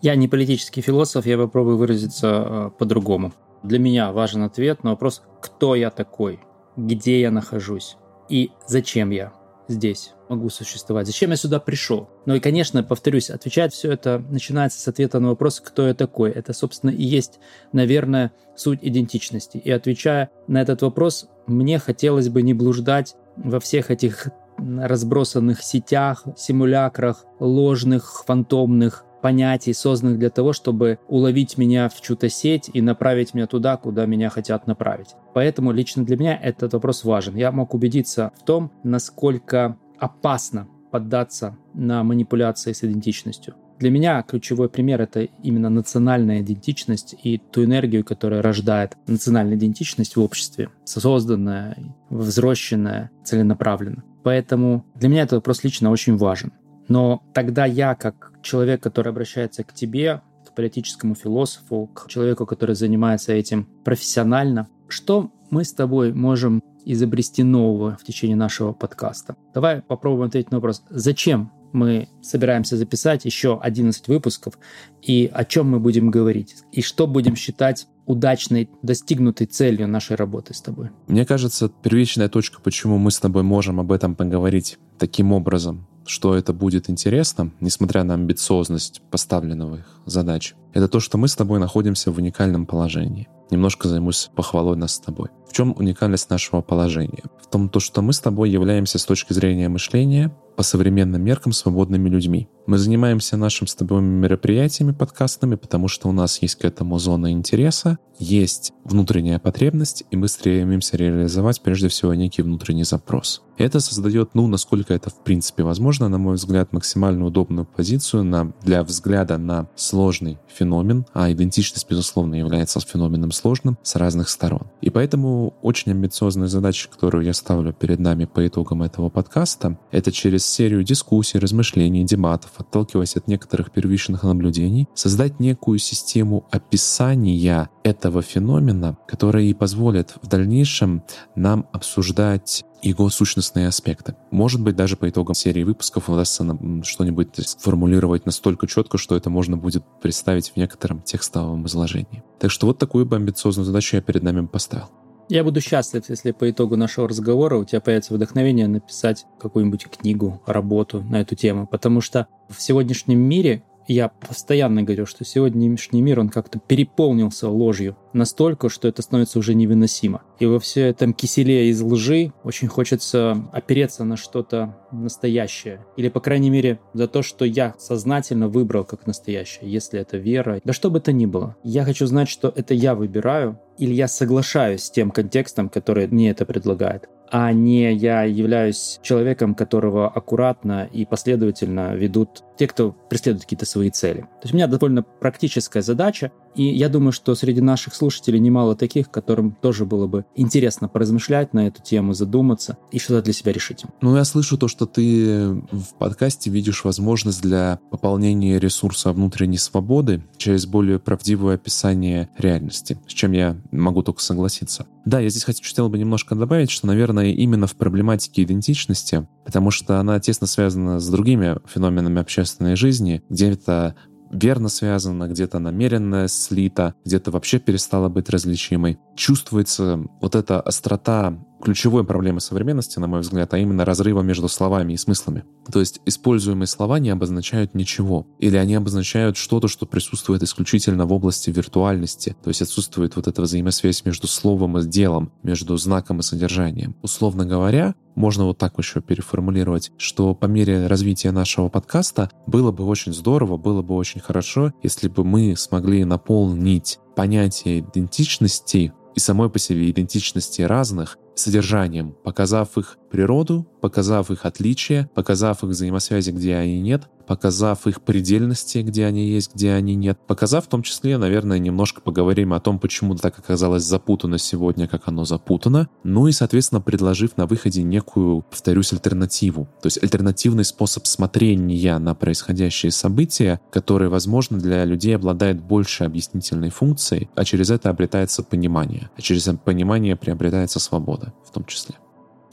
Я 0.02 0.14
не 0.14 0.28
политический 0.28 0.82
философ, 0.82 1.26
я 1.26 1.36
попробую 1.36 1.78
выразиться 1.78 2.28
э, 2.28 2.70
по-другому. 2.78 3.32
Для 3.64 3.80
меня 3.80 4.12
важен 4.12 4.44
ответ 4.44 4.84
на 4.84 4.90
вопрос, 4.90 5.22
кто 5.42 5.74
я 5.74 5.90
такой, 5.90 6.38
где 6.76 7.20
я 7.20 7.32
нахожусь 7.32 7.96
и 8.28 8.52
зачем 8.68 9.10
я 9.10 9.32
здесь 9.66 10.12
могу 10.28 10.48
существовать, 10.48 11.06
зачем 11.06 11.30
я 11.30 11.36
сюда 11.36 11.60
пришел. 11.60 12.08
Ну 12.26 12.34
и, 12.34 12.40
конечно, 12.40 12.82
повторюсь, 12.82 13.30
отвечать 13.30 13.72
все 13.72 13.92
это 13.92 14.24
начинается 14.30 14.80
с 14.80 14.88
ответа 14.88 15.20
на 15.20 15.28
вопрос, 15.28 15.60
кто 15.60 15.86
я 15.86 15.94
такой. 15.94 16.30
Это, 16.30 16.52
собственно, 16.52 16.90
и 16.90 17.02
есть, 17.02 17.38
наверное, 17.72 18.32
суть 18.54 18.80
идентичности. 18.82 19.58
И 19.58 19.70
отвечая 19.70 20.30
на 20.46 20.60
этот 20.62 20.82
вопрос, 20.82 21.28
мне 21.46 21.78
хотелось 21.78 22.28
бы 22.28 22.42
не 22.42 22.54
блуждать 22.54 23.16
во 23.36 23.60
всех 23.60 23.90
этих 23.90 24.28
разбросанных 24.58 25.62
сетях, 25.62 26.24
симулякрах, 26.36 27.24
ложных, 27.38 28.24
фантомных 28.26 29.04
понятий, 29.26 29.72
созданных 29.72 30.18
для 30.18 30.30
того, 30.30 30.52
чтобы 30.52 30.98
уловить 31.08 31.58
меня 31.58 31.88
в 31.88 32.00
чью-то 32.00 32.28
сеть 32.28 32.70
и 32.72 32.80
направить 32.80 33.34
меня 33.34 33.46
туда, 33.46 33.76
куда 33.76 34.06
меня 34.06 34.30
хотят 34.30 34.66
направить. 34.66 35.16
Поэтому 35.34 35.72
лично 35.72 36.04
для 36.04 36.16
меня 36.16 36.38
этот 36.40 36.74
вопрос 36.74 37.02
важен. 37.02 37.34
Я 37.34 37.50
мог 37.50 37.74
убедиться 37.74 38.32
в 38.40 38.44
том, 38.44 38.70
насколько 38.84 39.76
опасно 39.98 40.68
поддаться 40.90 41.56
на 41.74 42.02
манипуляции 42.04 42.72
с 42.72 42.82
идентичностью. 42.84 43.54
Для 43.78 43.90
меня 43.90 44.22
ключевой 44.22 44.70
пример— 44.70 45.00
это 45.02 45.28
именно 45.42 45.68
национальная 45.68 46.40
идентичность 46.40 47.14
и 47.22 47.36
ту 47.38 47.64
энергию, 47.64 48.04
которая 48.04 48.40
рождает 48.40 48.96
национальная 49.06 49.56
идентичность 49.56 50.16
в 50.16 50.22
обществе, 50.22 50.70
созданная, 50.84 51.76
взросшенная, 52.08 53.10
целенаправленно. 53.22 54.02
Поэтому 54.22 54.86
для 54.94 55.10
меня 55.10 55.22
этот 55.22 55.34
вопрос 55.34 55.62
лично 55.62 55.90
очень 55.90 56.16
важен. 56.16 56.52
Но 56.88 57.22
тогда 57.34 57.66
я, 57.66 57.94
как 57.94 58.32
человек, 58.42 58.82
который 58.82 59.10
обращается 59.10 59.62
к 59.62 59.74
тебе, 59.74 60.22
к 60.48 60.54
политическому 60.54 61.14
философу, 61.14 61.90
к 61.92 62.08
человеку, 62.08 62.46
который 62.46 62.74
занимается 62.74 63.32
этим 63.32 63.68
профессионально, 63.84 64.68
что 64.88 65.30
мы 65.50 65.64
с 65.64 65.72
тобой 65.74 66.14
можем 66.14 66.62
изобрести 66.92 67.42
нового 67.42 67.96
в 67.96 68.04
течение 68.04 68.36
нашего 68.36 68.72
подкаста? 68.72 69.36
Давай 69.54 69.82
попробуем 69.82 70.28
ответить 70.28 70.50
на 70.50 70.58
вопрос, 70.58 70.82
зачем 70.88 71.50
мы 71.72 72.08
собираемся 72.22 72.76
записать 72.76 73.24
еще 73.24 73.58
11 73.60 74.08
выпусков, 74.08 74.58
и 75.02 75.30
о 75.32 75.44
чем 75.44 75.70
мы 75.70 75.80
будем 75.80 76.10
говорить, 76.10 76.56
и 76.72 76.80
что 76.80 77.06
будем 77.06 77.36
считать 77.36 77.86
удачной, 78.06 78.70
достигнутой 78.82 79.46
целью 79.46 79.88
нашей 79.88 80.16
работы 80.16 80.54
с 80.54 80.62
тобой? 80.62 80.90
Мне 81.08 81.26
кажется, 81.26 81.70
первичная 81.82 82.28
точка, 82.28 82.60
почему 82.62 82.98
мы 82.98 83.10
с 83.10 83.18
тобой 83.18 83.42
можем 83.42 83.80
об 83.80 83.92
этом 83.92 84.14
поговорить 84.14 84.78
таким 84.98 85.32
образом, 85.32 85.86
что 86.06 86.34
это 86.34 86.52
будет 86.52 86.88
интересно, 86.88 87.50
несмотря 87.60 88.04
на 88.04 88.14
амбициозность 88.14 89.02
поставленных 89.10 90.00
задач, 90.06 90.54
это 90.72 90.88
то, 90.88 91.00
что 91.00 91.18
мы 91.18 91.28
с 91.28 91.34
тобой 91.34 91.58
находимся 91.58 92.12
в 92.12 92.18
уникальном 92.18 92.64
положении. 92.64 93.28
Немножко 93.50 93.88
займусь 93.88 94.30
похвалой 94.34 94.76
нас 94.76 94.94
с 94.94 94.98
тобой. 94.98 95.28
В 95.48 95.52
чем 95.52 95.74
уникальность 95.76 96.30
нашего 96.30 96.62
положения? 96.62 97.24
В 97.40 97.46
том, 97.46 97.68
то, 97.68 97.80
что 97.80 98.02
мы 98.02 98.12
с 98.12 98.20
тобой 98.20 98.50
являемся 98.50 98.98
с 98.98 99.04
точки 99.04 99.32
зрения 99.32 99.68
мышления 99.68 100.36
по 100.56 100.62
современным 100.62 101.22
меркам 101.22 101.52
свободными 101.52 102.08
людьми. 102.08 102.48
Мы 102.66 102.78
занимаемся 102.78 103.36
нашим 103.36 103.68
с 103.68 103.74
тобой 103.74 104.02
мероприятиями 104.02 104.90
подкастными, 104.90 105.54
потому 105.54 105.86
что 105.86 106.08
у 106.08 106.12
нас 106.12 106.42
есть 106.42 106.56
к 106.56 106.64
этому 106.64 106.98
зона 106.98 107.30
интереса, 107.30 107.98
есть 108.18 108.72
внутренняя 108.84 109.38
потребность, 109.38 110.04
и 110.10 110.16
мы 110.16 110.26
стремимся 110.26 110.96
реализовать 110.96 111.60
прежде 111.60 111.88
всего 111.88 112.14
некий 112.14 112.42
внутренний 112.42 112.84
запрос. 112.84 113.42
Это 113.58 113.80
создает, 113.80 114.34
ну, 114.34 114.46
насколько 114.48 114.92
это 114.94 115.10
в 115.10 115.22
принципе 115.22 115.62
возможно, 115.62 116.08
на 116.08 116.18
мой 116.18 116.34
взгляд, 116.34 116.72
максимально 116.72 117.26
удобную 117.26 117.66
позицию 117.66 118.24
на, 118.24 118.52
для 118.62 118.82
взгляда 118.82 119.38
на 119.38 119.68
сложный 119.76 120.38
феномен, 120.48 121.06
а 121.14 121.30
идентичность, 121.30 121.88
безусловно, 121.88 122.34
является 122.34 122.80
феноменом 122.80 123.32
сложным 123.32 123.78
с 123.82 123.96
разных 123.96 124.28
сторон. 124.28 124.62
И 124.80 124.90
поэтому 124.90 125.54
очень 125.62 125.92
амбициозная 125.92 126.48
задача, 126.48 126.88
которую 126.88 127.24
я 127.24 127.32
ставлю 127.32 127.72
перед 127.72 127.98
нами 127.98 128.24
по 128.24 128.46
итогам 128.46 128.82
этого 128.82 129.08
подкаста, 129.08 129.78
это 129.90 130.12
через 130.12 130.45
серию 130.46 130.82
дискуссий, 130.82 131.38
размышлений, 131.38 132.04
дебатов, 132.04 132.52
отталкиваясь 132.56 133.16
от 133.16 133.28
некоторых 133.28 133.70
первичных 133.70 134.22
наблюдений, 134.22 134.88
создать 134.94 135.40
некую 135.40 135.78
систему 135.78 136.46
описания 136.50 137.68
этого 137.82 138.22
феномена, 138.22 138.96
которая 139.06 139.44
и 139.44 139.54
позволит 139.54 140.14
в 140.22 140.26
дальнейшем 140.26 141.02
нам 141.34 141.66
обсуждать 141.72 142.64
его 142.82 143.08
сущностные 143.08 143.68
аспекты. 143.68 144.14
Может 144.30 144.60
быть, 144.60 144.76
даже 144.76 144.96
по 144.96 145.08
итогам 145.08 145.34
серии 145.34 145.64
выпусков 145.64 146.08
удастся 146.08 146.44
что-нибудь 146.82 147.28
сформулировать 147.36 148.26
настолько 148.26 148.66
четко, 148.66 148.98
что 148.98 149.16
это 149.16 149.30
можно 149.30 149.56
будет 149.56 149.84
представить 150.00 150.50
в 150.50 150.56
некотором 150.56 151.02
текстовом 151.02 151.66
изложении. 151.66 152.22
Так 152.38 152.50
что 152.50 152.66
вот 152.66 152.78
такую 152.78 153.06
бы 153.06 153.16
амбициозную 153.16 153.64
задачу 153.64 153.96
я 153.96 154.02
перед 154.02 154.22
нами 154.22 154.46
поставил. 154.46 154.88
Я 155.28 155.42
буду 155.42 155.60
счастлив, 155.60 156.04
если 156.08 156.30
по 156.30 156.48
итогу 156.48 156.76
нашего 156.76 157.08
разговора 157.08 157.56
у 157.56 157.64
тебя 157.64 157.80
появится 157.80 158.14
вдохновение 158.14 158.68
написать 158.68 159.26
какую-нибудь 159.40 159.86
книгу, 159.86 160.40
работу 160.46 161.02
на 161.02 161.20
эту 161.20 161.34
тему, 161.34 161.66
потому 161.66 162.00
что 162.00 162.28
в 162.48 162.62
сегодняшнем 162.62 163.18
мире 163.18 163.64
я 163.88 164.08
постоянно 164.08 164.82
говорю, 164.82 165.06
что 165.06 165.24
сегодняшний 165.24 166.02
мир, 166.02 166.20
он 166.20 166.28
как-то 166.28 166.58
переполнился 166.58 167.48
ложью 167.48 167.96
настолько, 168.12 168.68
что 168.68 168.88
это 168.88 169.02
становится 169.02 169.38
уже 169.38 169.54
невыносимо. 169.54 170.22
И 170.38 170.46
во 170.46 170.58
все 170.58 170.88
этом 170.88 171.12
киселе 171.12 171.70
из 171.70 171.80
лжи 171.80 172.32
очень 172.44 172.68
хочется 172.68 173.36
опереться 173.52 174.04
на 174.04 174.16
что-то 174.16 174.76
настоящее. 174.92 175.84
Или, 175.96 176.08
по 176.08 176.20
крайней 176.20 176.50
мере, 176.50 176.78
за 176.92 177.08
то, 177.08 177.22
что 177.22 177.44
я 177.44 177.74
сознательно 177.78 178.48
выбрал 178.48 178.84
как 178.84 179.06
настоящее, 179.06 179.70
если 179.70 180.00
это 180.00 180.16
вера. 180.16 180.60
Да 180.64 180.72
что 180.72 180.90
бы 180.90 180.98
это 180.98 181.12
ни 181.12 181.26
было. 181.26 181.56
Я 181.62 181.84
хочу 181.84 182.06
знать, 182.06 182.28
что 182.28 182.52
это 182.54 182.74
я 182.74 182.94
выбираю, 182.94 183.58
или 183.78 183.92
я 183.92 184.08
соглашаюсь 184.08 184.84
с 184.84 184.90
тем 184.90 185.10
контекстом, 185.10 185.68
который 185.68 186.06
мне 186.06 186.30
это 186.30 186.44
предлагает 186.44 187.08
а 187.30 187.52
не 187.52 187.92
я 187.92 188.22
являюсь 188.22 188.98
человеком, 189.02 189.54
которого 189.54 190.08
аккуратно 190.08 190.88
и 190.92 191.04
последовательно 191.04 191.94
ведут 191.94 192.42
те, 192.56 192.66
кто 192.66 192.92
преследует 192.92 193.44
какие-то 193.44 193.66
свои 193.66 193.90
цели. 193.90 194.20
То 194.20 194.42
есть 194.44 194.54
у 194.54 194.56
меня 194.56 194.66
довольно 194.66 195.02
практическая 195.02 195.82
задача, 195.82 196.32
и 196.54 196.64
я 196.64 196.88
думаю, 196.88 197.12
что 197.12 197.34
среди 197.34 197.60
наших 197.60 197.94
слушателей 197.94 198.38
немало 198.38 198.76
таких, 198.76 199.10
которым 199.10 199.52
тоже 199.60 199.84
было 199.84 200.06
бы 200.06 200.24
интересно 200.34 200.88
поразмышлять 200.88 201.54
на 201.54 201.66
эту 201.66 201.82
тему, 201.82 202.12
задуматься 202.12 202.76
и 202.90 202.98
что-то 202.98 203.22
для 203.22 203.32
себя 203.32 203.52
решить. 203.52 203.84
Ну, 204.00 204.16
я 204.16 204.24
слышу 204.24 204.58
то, 204.58 204.68
что 204.68 204.86
ты 204.86 205.52
в 205.70 205.94
подкасте 205.98 206.50
видишь 206.50 206.84
возможность 206.84 207.42
для 207.42 207.80
пополнения 207.90 208.58
ресурса 208.58 209.12
внутренней 209.12 209.58
свободы 209.58 210.22
через 210.36 210.66
более 210.66 210.98
правдивое 210.98 211.54
описание 211.54 212.28
реальности, 212.36 212.98
с 213.06 213.12
чем 213.12 213.32
я 213.32 213.56
могу 213.70 214.02
только 214.02 214.20
согласиться. 214.20 214.86
Да, 215.04 215.20
я 215.20 215.28
здесь 215.28 215.44
хотел 215.44 215.88
бы 215.88 215.98
немножко 215.98 216.34
добавить, 216.34 216.70
что, 216.70 216.86
наверное, 216.86 217.32
именно 217.32 217.66
в 217.66 217.76
проблематике 217.76 218.42
идентичности, 218.42 219.26
потому 219.44 219.70
что 219.70 220.00
она 220.00 220.18
тесно 220.20 220.46
связана 220.46 220.98
с 220.98 221.08
другими 221.08 221.56
феноменами 221.66 222.20
общественной 222.20 222.76
жизни, 222.76 223.22
где 223.28 223.50
это 223.50 223.94
верно 224.30 224.68
связано, 224.68 225.28
где-то 225.28 225.58
намеренно 225.58 226.28
слито, 226.28 226.94
где-то 227.04 227.30
вообще 227.30 227.58
перестала 227.58 228.08
быть 228.08 228.28
различимой. 228.28 228.98
Чувствуется 229.14 230.00
вот 230.20 230.34
эта 230.34 230.60
острота 230.60 231.38
ключевой 231.62 232.04
проблемы 232.04 232.40
современности, 232.40 232.98
на 232.98 233.06
мой 233.06 233.20
взгляд, 233.20 233.52
а 233.54 233.58
именно 233.58 233.84
разрыва 233.84 234.22
между 234.22 234.48
словами 234.48 234.92
и 234.92 234.96
смыслами. 234.96 235.44
То 235.70 235.80
есть 235.80 236.00
используемые 236.06 236.66
слова 236.66 236.98
не 236.98 237.10
обозначают 237.10 237.74
ничего. 237.74 238.26
Или 238.38 238.56
они 238.56 238.74
обозначают 238.74 239.36
что-то, 239.36 239.68
что 239.68 239.86
присутствует 239.86 240.42
исключительно 240.42 241.06
в 241.06 241.12
области 241.12 241.50
виртуальности. 241.50 242.36
То 242.42 242.48
есть 242.48 242.62
отсутствует 242.62 243.16
вот 243.16 243.26
эта 243.26 243.42
взаимосвязь 243.42 244.04
между 244.04 244.26
словом 244.26 244.78
и 244.78 244.84
делом, 244.86 245.32
между 245.42 245.76
знаком 245.76 246.20
и 246.20 246.22
содержанием. 246.22 246.96
Условно 247.02 247.46
говоря, 247.46 247.94
можно 248.14 248.44
вот 248.44 248.58
так 248.58 248.78
еще 248.78 249.00
переформулировать, 249.00 249.92
что 249.98 250.34
по 250.34 250.46
мере 250.46 250.86
развития 250.86 251.32
нашего 251.32 251.68
подкаста 251.68 252.30
было 252.46 252.72
бы 252.72 252.84
очень 252.84 253.12
здорово, 253.12 253.56
было 253.56 253.82
бы 253.82 253.94
очень 253.94 254.20
хорошо, 254.20 254.72
если 254.82 255.08
бы 255.08 255.24
мы 255.24 255.54
смогли 255.56 256.04
наполнить 256.04 256.98
понятие 257.14 257.80
идентичности 257.80 258.92
и 259.14 259.20
самой 259.20 259.50
по 259.50 259.58
себе 259.58 259.90
идентичности 259.90 260.62
разных 260.62 261.18
содержанием, 261.36 262.14
показав 262.24 262.76
их 262.78 262.98
природу, 263.16 263.66
показав 263.80 264.30
их 264.30 264.44
отличия, 264.44 265.08
показав 265.14 265.64
их 265.64 265.70
взаимосвязи, 265.70 266.32
где 266.32 266.54
они 266.54 266.82
нет, 266.82 267.04
показав 267.26 267.86
их 267.86 268.02
предельности, 268.02 268.80
где 268.80 269.06
они 269.06 269.26
есть, 269.26 269.54
где 269.54 269.72
они 269.72 269.94
нет, 269.94 270.18
показав 270.26 270.66
в 270.66 270.68
том 270.68 270.82
числе, 270.82 271.16
наверное, 271.16 271.58
немножко 271.58 272.02
поговорим 272.02 272.52
о 272.52 272.60
том, 272.60 272.78
почему 272.78 273.14
так 273.14 273.38
оказалось 273.38 273.84
запутано 273.84 274.36
сегодня, 274.36 274.86
как 274.86 275.08
оно 275.08 275.24
запутано, 275.24 275.88
ну 276.04 276.28
и, 276.28 276.32
соответственно, 276.32 276.82
предложив 276.82 277.38
на 277.38 277.46
выходе 277.46 277.82
некую, 277.82 278.42
повторюсь, 278.42 278.92
альтернативу, 278.92 279.66
то 279.80 279.86
есть 279.86 280.02
альтернативный 280.02 280.66
способ 280.66 281.06
смотрения 281.06 281.98
на 281.98 282.14
происходящие 282.14 282.92
события, 282.92 283.62
который, 283.72 284.10
возможно, 284.10 284.58
для 284.58 284.84
людей 284.84 285.16
обладает 285.16 285.62
больше 285.62 286.04
объяснительной 286.04 286.68
функцией, 286.68 287.30
а 287.34 287.46
через 287.46 287.70
это 287.70 287.88
обретается 287.88 288.42
понимание, 288.42 289.08
а 289.16 289.22
через 289.22 289.48
понимание 289.64 290.16
приобретается 290.16 290.80
свобода 290.80 291.32
в 291.46 291.50
том 291.50 291.64
числе. 291.64 291.94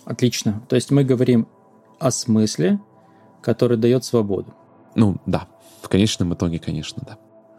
Отлично. 0.05 0.61
То 0.69 0.75
есть 0.75 0.91
мы 0.91 1.03
говорим 1.03 1.47
о 1.99 2.11
смысле, 2.11 2.79
который 3.41 3.77
дает 3.77 4.03
свободу. 4.03 4.53
Ну 4.95 5.17
да, 5.25 5.47
в 5.81 5.89
конечном 5.89 6.33
итоге, 6.33 6.59
конечно, 6.59 7.03
да. 7.05 7.17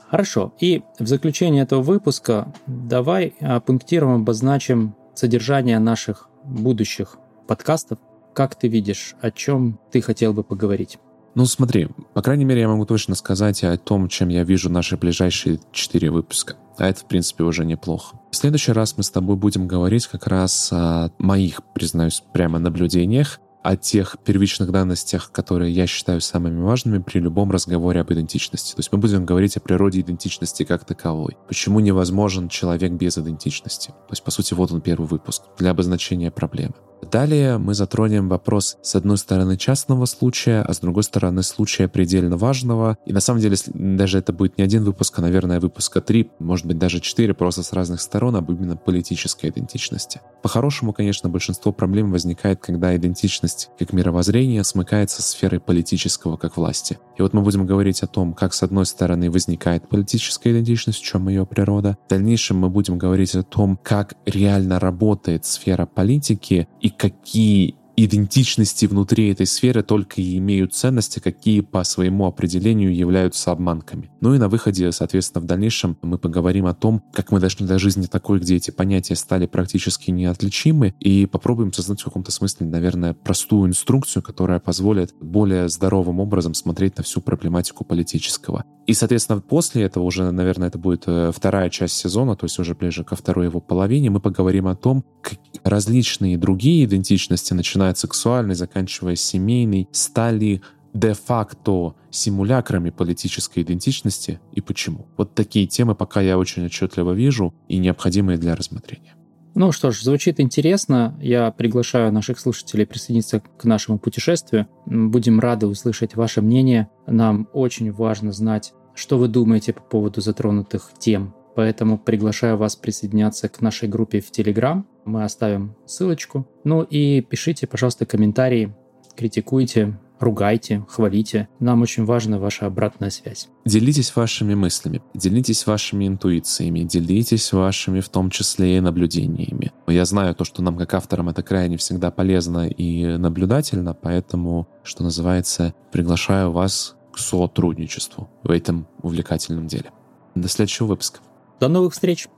Хорошо. 0.08 0.52
И 0.60 0.82
в 0.98 1.06
заключение 1.06 1.62
этого 1.62 1.82
выпуска 1.82 2.52
давай 2.66 3.34
а, 3.40 3.60
пунктируем, 3.60 4.22
обозначим 4.22 4.94
содержание 5.14 5.78
наших 5.78 6.28
будущих 6.44 7.16
подкастов. 7.48 7.98
Как 8.32 8.54
ты 8.54 8.68
видишь, 8.68 9.14
о 9.20 9.30
чем 9.30 9.78
ты 9.90 10.00
хотел 10.00 10.32
бы 10.32 10.44
поговорить? 10.44 10.98
Ну 11.34 11.46
смотри, 11.46 11.88
по 12.12 12.22
крайней 12.22 12.44
мере, 12.44 12.60
я 12.60 12.68
могу 12.68 12.86
точно 12.86 13.16
сказать 13.16 13.64
о 13.64 13.76
том, 13.76 14.08
чем 14.08 14.28
я 14.28 14.44
вижу 14.44 14.70
наши 14.70 14.96
ближайшие 14.96 15.58
четыре 15.72 16.10
выпуска. 16.10 16.56
А 16.78 16.88
это, 16.88 17.00
в 17.00 17.06
принципе, 17.06 17.44
уже 17.44 17.64
неплохо. 17.64 18.16
В 18.30 18.36
следующий 18.36 18.72
раз 18.72 18.96
мы 18.96 19.02
с 19.02 19.10
тобой 19.10 19.36
будем 19.36 19.66
говорить 19.66 20.06
как 20.06 20.26
раз 20.26 20.72
о 20.72 21.10
моих, 21.18 21.60
признаюсь, 21.74 22.22
прямо 22.32 22.58
наблюдениях 22.58 23.40
о 23.64 23.76
тех 23.76 24.18
первичных 24.22 24.70
данностях, 24.70 25.32
которые 25.32 25.72
я 25.72 25.86
считаю 25.86 26.20
самыми 26.20 26.60
важными 26.60 26.98
при 26.98 27.18
любом 27.18 27.50
разговоре 27.50 28.02
об 28.02 28.12
идентичности. 28.12 28.74
То 28.74 28.80
есть 28.80 28.92
мы 28.92 28.98
будем 28.98 29.24
говорить 29.24 29.56
о 29.56 29.60
природе 29.60 30.00
идентичности 30.00 30.64
как 30.64 30.84
таковой. 30.84 31.38
Почему 31.48 31.80
невозможен 31.80 32.50
человек 32.50 32.92
без 32.92 33.16
идентичности? 33.16 33.88
То 33.88 34.10
есть, 34.10 34.22
по 34.22 34.30
сути, 34.30 34.52
вот 34.52 34.70
он 34.70 34.82
первый 34.82 35.06
выпуск 35.06 35.44
для 35.56 35.70
обозначения 35.70 36.30
проблемы. 36.30 36.74
Далее 37.14 37.58
мы 37.58 37.74
затронем 37.74 38.28
вопрос, 38.28 38.76
с 38.82 38.96
одной 38.96 39.18
стороны, 39.18 39.56
частного 39.56 40.04
случая, 40.04 40.62
а 40.62 40.74
с 40.74 40.80
другой 40.80 41.04
стороны, 41.04 41.44
случая 41.44 41.86
предельно 41.86 42.36
важного. 42.36 42.98
И 43.06 43.12
на 43.12 43.20
самом 43.20 43.40
деле, 43.40 43.56
даже 43.72 44.18
это 44.18 44.32
будет 44.32 44.58
не 44.58 44.64
один 44.64 44.82
выпуск, 44.82 45.16
а, 45.20 45.22
наверное, 45.22 45.60
выпуска 45.60 46.00
три, 46.00 46.32
может 46.40 46.66
быть, 46.66 46.76
даже 46.76 46.98
четыре, 46.98 47.32
просто 47.32 47.62
с 47.62 47.72
разных 47.72 48.00
сторон, 48.00 48.34
об 48.34 48.50
именно 48.50 48.76
политической 48.76 49.50
идентичности. 49.50 50.22
По-хорошему, 50.42 50.92
конечно, 50.92 51.28
большинство 51.28 51.70
проблем 51.70 52.10
возникает, 52.10 52.58
когда 52.60 52.96
идентичность 52.96 53.70
как 53.78 53.92
мировоззрение 53.92 54.64
смыкается 54.64 55.22
с 55.22 55.26
сферой 55.26 55.60
политического 55.60 56.36
как 56.36 56.56
власти. 56.56 56.98
И 57.16 57.22
вот 57.22 57.32
мы 57.32 57.42
будем 57.42 57.64
говорить 57.64 58.02
о 58.02 58.08
том, 58.08 58.34
как, 58.34 58.52
с 58.52 58.64
одной 58.64 58.86
стороны, 58.86 59.30
возникает 59.30 59.88
политическая 59.88 60.50
идентичность, 60.50 60.98
в 60.98 61.04
чем 61.04 61.28
ее 61.28 61.46
природа. 61.46 61.96
В 62.06 62.10
дальнейшем 62.10 62.58
мы 62.58 62.70
будем 62.70 62.98
говорить 62.98 63.36
о 63.36 63.44
том, 63.44 63.78
как 63.80 64.14
реально 64.26 64.80
работает 64.80 65.44
сфера 65.46 65.86
политики 65.86 66.66
и 66.80 66.90
какие 67.08 67.74
идентичности 67.96 68.86
внутри 68.86 69.30
этой 69.30 69.46
сферы 69.46 69.82
только 69.82 70.20
и 70.20 70.38
имеют 70.38 70.74
ценности, 70.74 71.20
какие 71.20 71.60
по 71.60 71.84
своему 71.84 72.26
определению 72.26 72.94
являются 72.94 73.52
обманками. 73.52 74.10
Ну 74.20 74.34
и 74.34 74.38
на 74.38 74.48
выходе, 74.48 74.90
соответственно, 74.92 75.42
в 75.42 75.46
дальнейшем 75.46 75.96
мы 76.02 76.18
поговорим 76.18 76.66
о 76.66 76.74
том, 76.74 77.02
как 77.12 77.30
мы 77.30 77.40
дошли 77.40 77.66
до 77.66 77.78
жизни 77.78 78.06
такой, 78.06 78.40
где 78.40 78.56
эти 78.56 78.70
понятия 78.70 79.16
стали 79.16 79.46
практически 79.46 80.10
неотличимы, 80.10 80.94
и 81.00 81.26
попробуем 81.26 81.72
создать 81.72 82.00
в 82.00 82.04
каком-то 82.04 82.30
смысле, 82.30 82.66
наверное, 82.66 83.14
простую 83.14 83.68
инструкцию, 83.68 84.22
которая 84.22 84.60
позволит 84.60 85.14
более 85.20 85.68
здоровым 85.68 86.20
образом 86.20 86.54
смотреть 86.54 86.96
на 86.96 87.04
всю 87.04 87.20
проблематику 87.20 87.84
политического. 87.84 88.64
И, 88.86 88.92
соответственно, 88.92 89.40
после 89.40 89.84
этого 89.84 90.04
уже, 90.04 90.30
наверное, 90.30 90.68
это 90.68 90.78
будет 90.78 91.04
э, 91.06 91.32
вторая 91.34 91.70
часть 91.70 91.94
сезона, 91.94 92.36
то 92.36 92.44
есть 92.44 92.58
уже 92.58 92.74
ближе 92.74 93.02
ко 93.02 93.16
второй 93.16 93.46
его 93.46 93.60
половине, 93.60 94.10
мы 94.10 94.20
поговорим 94.20 94.66
о 94.66 94.76
том, 94.76 95.04
как 95.22 95.38
различные 95.62 96.36
другие 96.36 96.84
идентичности, 96.84 97.54
начиная 97.84 97.90
от 97.90 97.98
сексуальной, 97.98 98.54
заканчивая 98.54 99.16
семейной, 99.16 99.88
стали 99.92 100.60
де-факто 100.94 101.94
симулякрами 102.10 102.90
политической 102.90 103.62
идентичности 103.62 104.40
и 104.52 104.60
почему. 104.60 105.06
Вот 105.16 105.34
такие 105.34 105.66
темы 105.66 105.94
пока 105.94 106.20
я 106.20 106.38
очень 106.38 106.66
отчетливо 106.66 107.12
вижу 107.12 107.52
и 107.68 107.78
необходимые 107.78 108.38
для 108.38 108.54
рассмотрения. 108.54 109.14
Ну 109.56 109.72
что 109.72 109.90
ж, 109.90 110.02
звучит 110.02 110.40
интересно. 110.40 111.16
Я 111.20 111.50
приглашаю 111.50 112.12
наших 112.12 112.40
слушателей 112.40 112.86
присоединиться 112.86 113.40
к 113.40 113.64
нашему 113.64 113.98
путешествию. 113.98 114.66
Будем 114.86 115.40
рады 115.40 115.66
услышать 115.66 116.16
ваше 116.16 116.42
мнение. 116.42 116.88
Нам 117.06 117.48
очень 117.52 117.92
важно 117.92 118.32
знать, 118.32 118.72
что 118.94 119.18
вы 119.18 119.28
думаете 119.28 119.72
по 119.72 119.80
поводу 119.80 120.20
затронутых 120.20 120.90
тем. 120.98 121.34
Поэтому 121.54 121.98
приглашаю 121.98 122.56
вас 122.56 122.76
присоединяться 122.76 123.48
к 123.48 123.60
нашей 123.60 123.88
группе 123.88 124.20
в 124.20 124.30
Telegram. 124.30 124.84
Мы 125.04 125.24
оставим 125.24 125.76
ссылочку. 125.86 126.46
Ну 126.64 126.82
и 126.82 127.20
пишите, 127.20 127.66
пожалуйста, 127.66 128.06
комментарии, 128.06 128.74
критикуйте, 129.16 129.98
ругайте, 130.18 130.84
хвалите. 130.88 131.48
Нам 131.60 131.82
очень 131.82 132.04
важна 132.04 132.38
ваша 132.38 132.66
обратная 132.66 133.10
связь. 133.10 133.48
Делитесь 133.64 134.14
вашими 134.16 134.54
мыслями, 134.54 135.02
делитесь 135.14 135.66
вашими 135.66 136.08
интуициями, 136.08 136.80
делитесь 136.80 137.52
вашими 137.52 138.00
в 138.00 138.08
том 138.08 138.30
числе 138.30 138.76
и 138.76 138.80
наблюдениями. 138.80 139.72
Я 139.86 140.04
знаю 140.04 140.34
то, 140.34 140.44
что 140.44 140.62
нам 140.62 140.76
как 140.76 140.94
авторам 140.94 141.28
это 141.28 141.42
крайне 141.42 141.76
всегда 141.76 142.10
полезно 142.10 142.66
и 142.68 143.16
наблюдательно, 143.16 143.94
поэтому, 143.94 144.66
что 144.82 145.04
называется, 145.04 145.74
приглашаю 145.92 146.50
вас 146.50 146.96
к 147.12 147.18
сотрудничеству 147.18 148.28
в 148.42 148.50
этом 148.50 148.88
увлекательном 149.02 149.66
деле. 149.66 149.92
До 150.34 150.48
следующего 150.48 150.86
выпуска. 150.86 151.20
До 151.60 151.68
новых 151.68 151.92
встреч! 151.92 152.28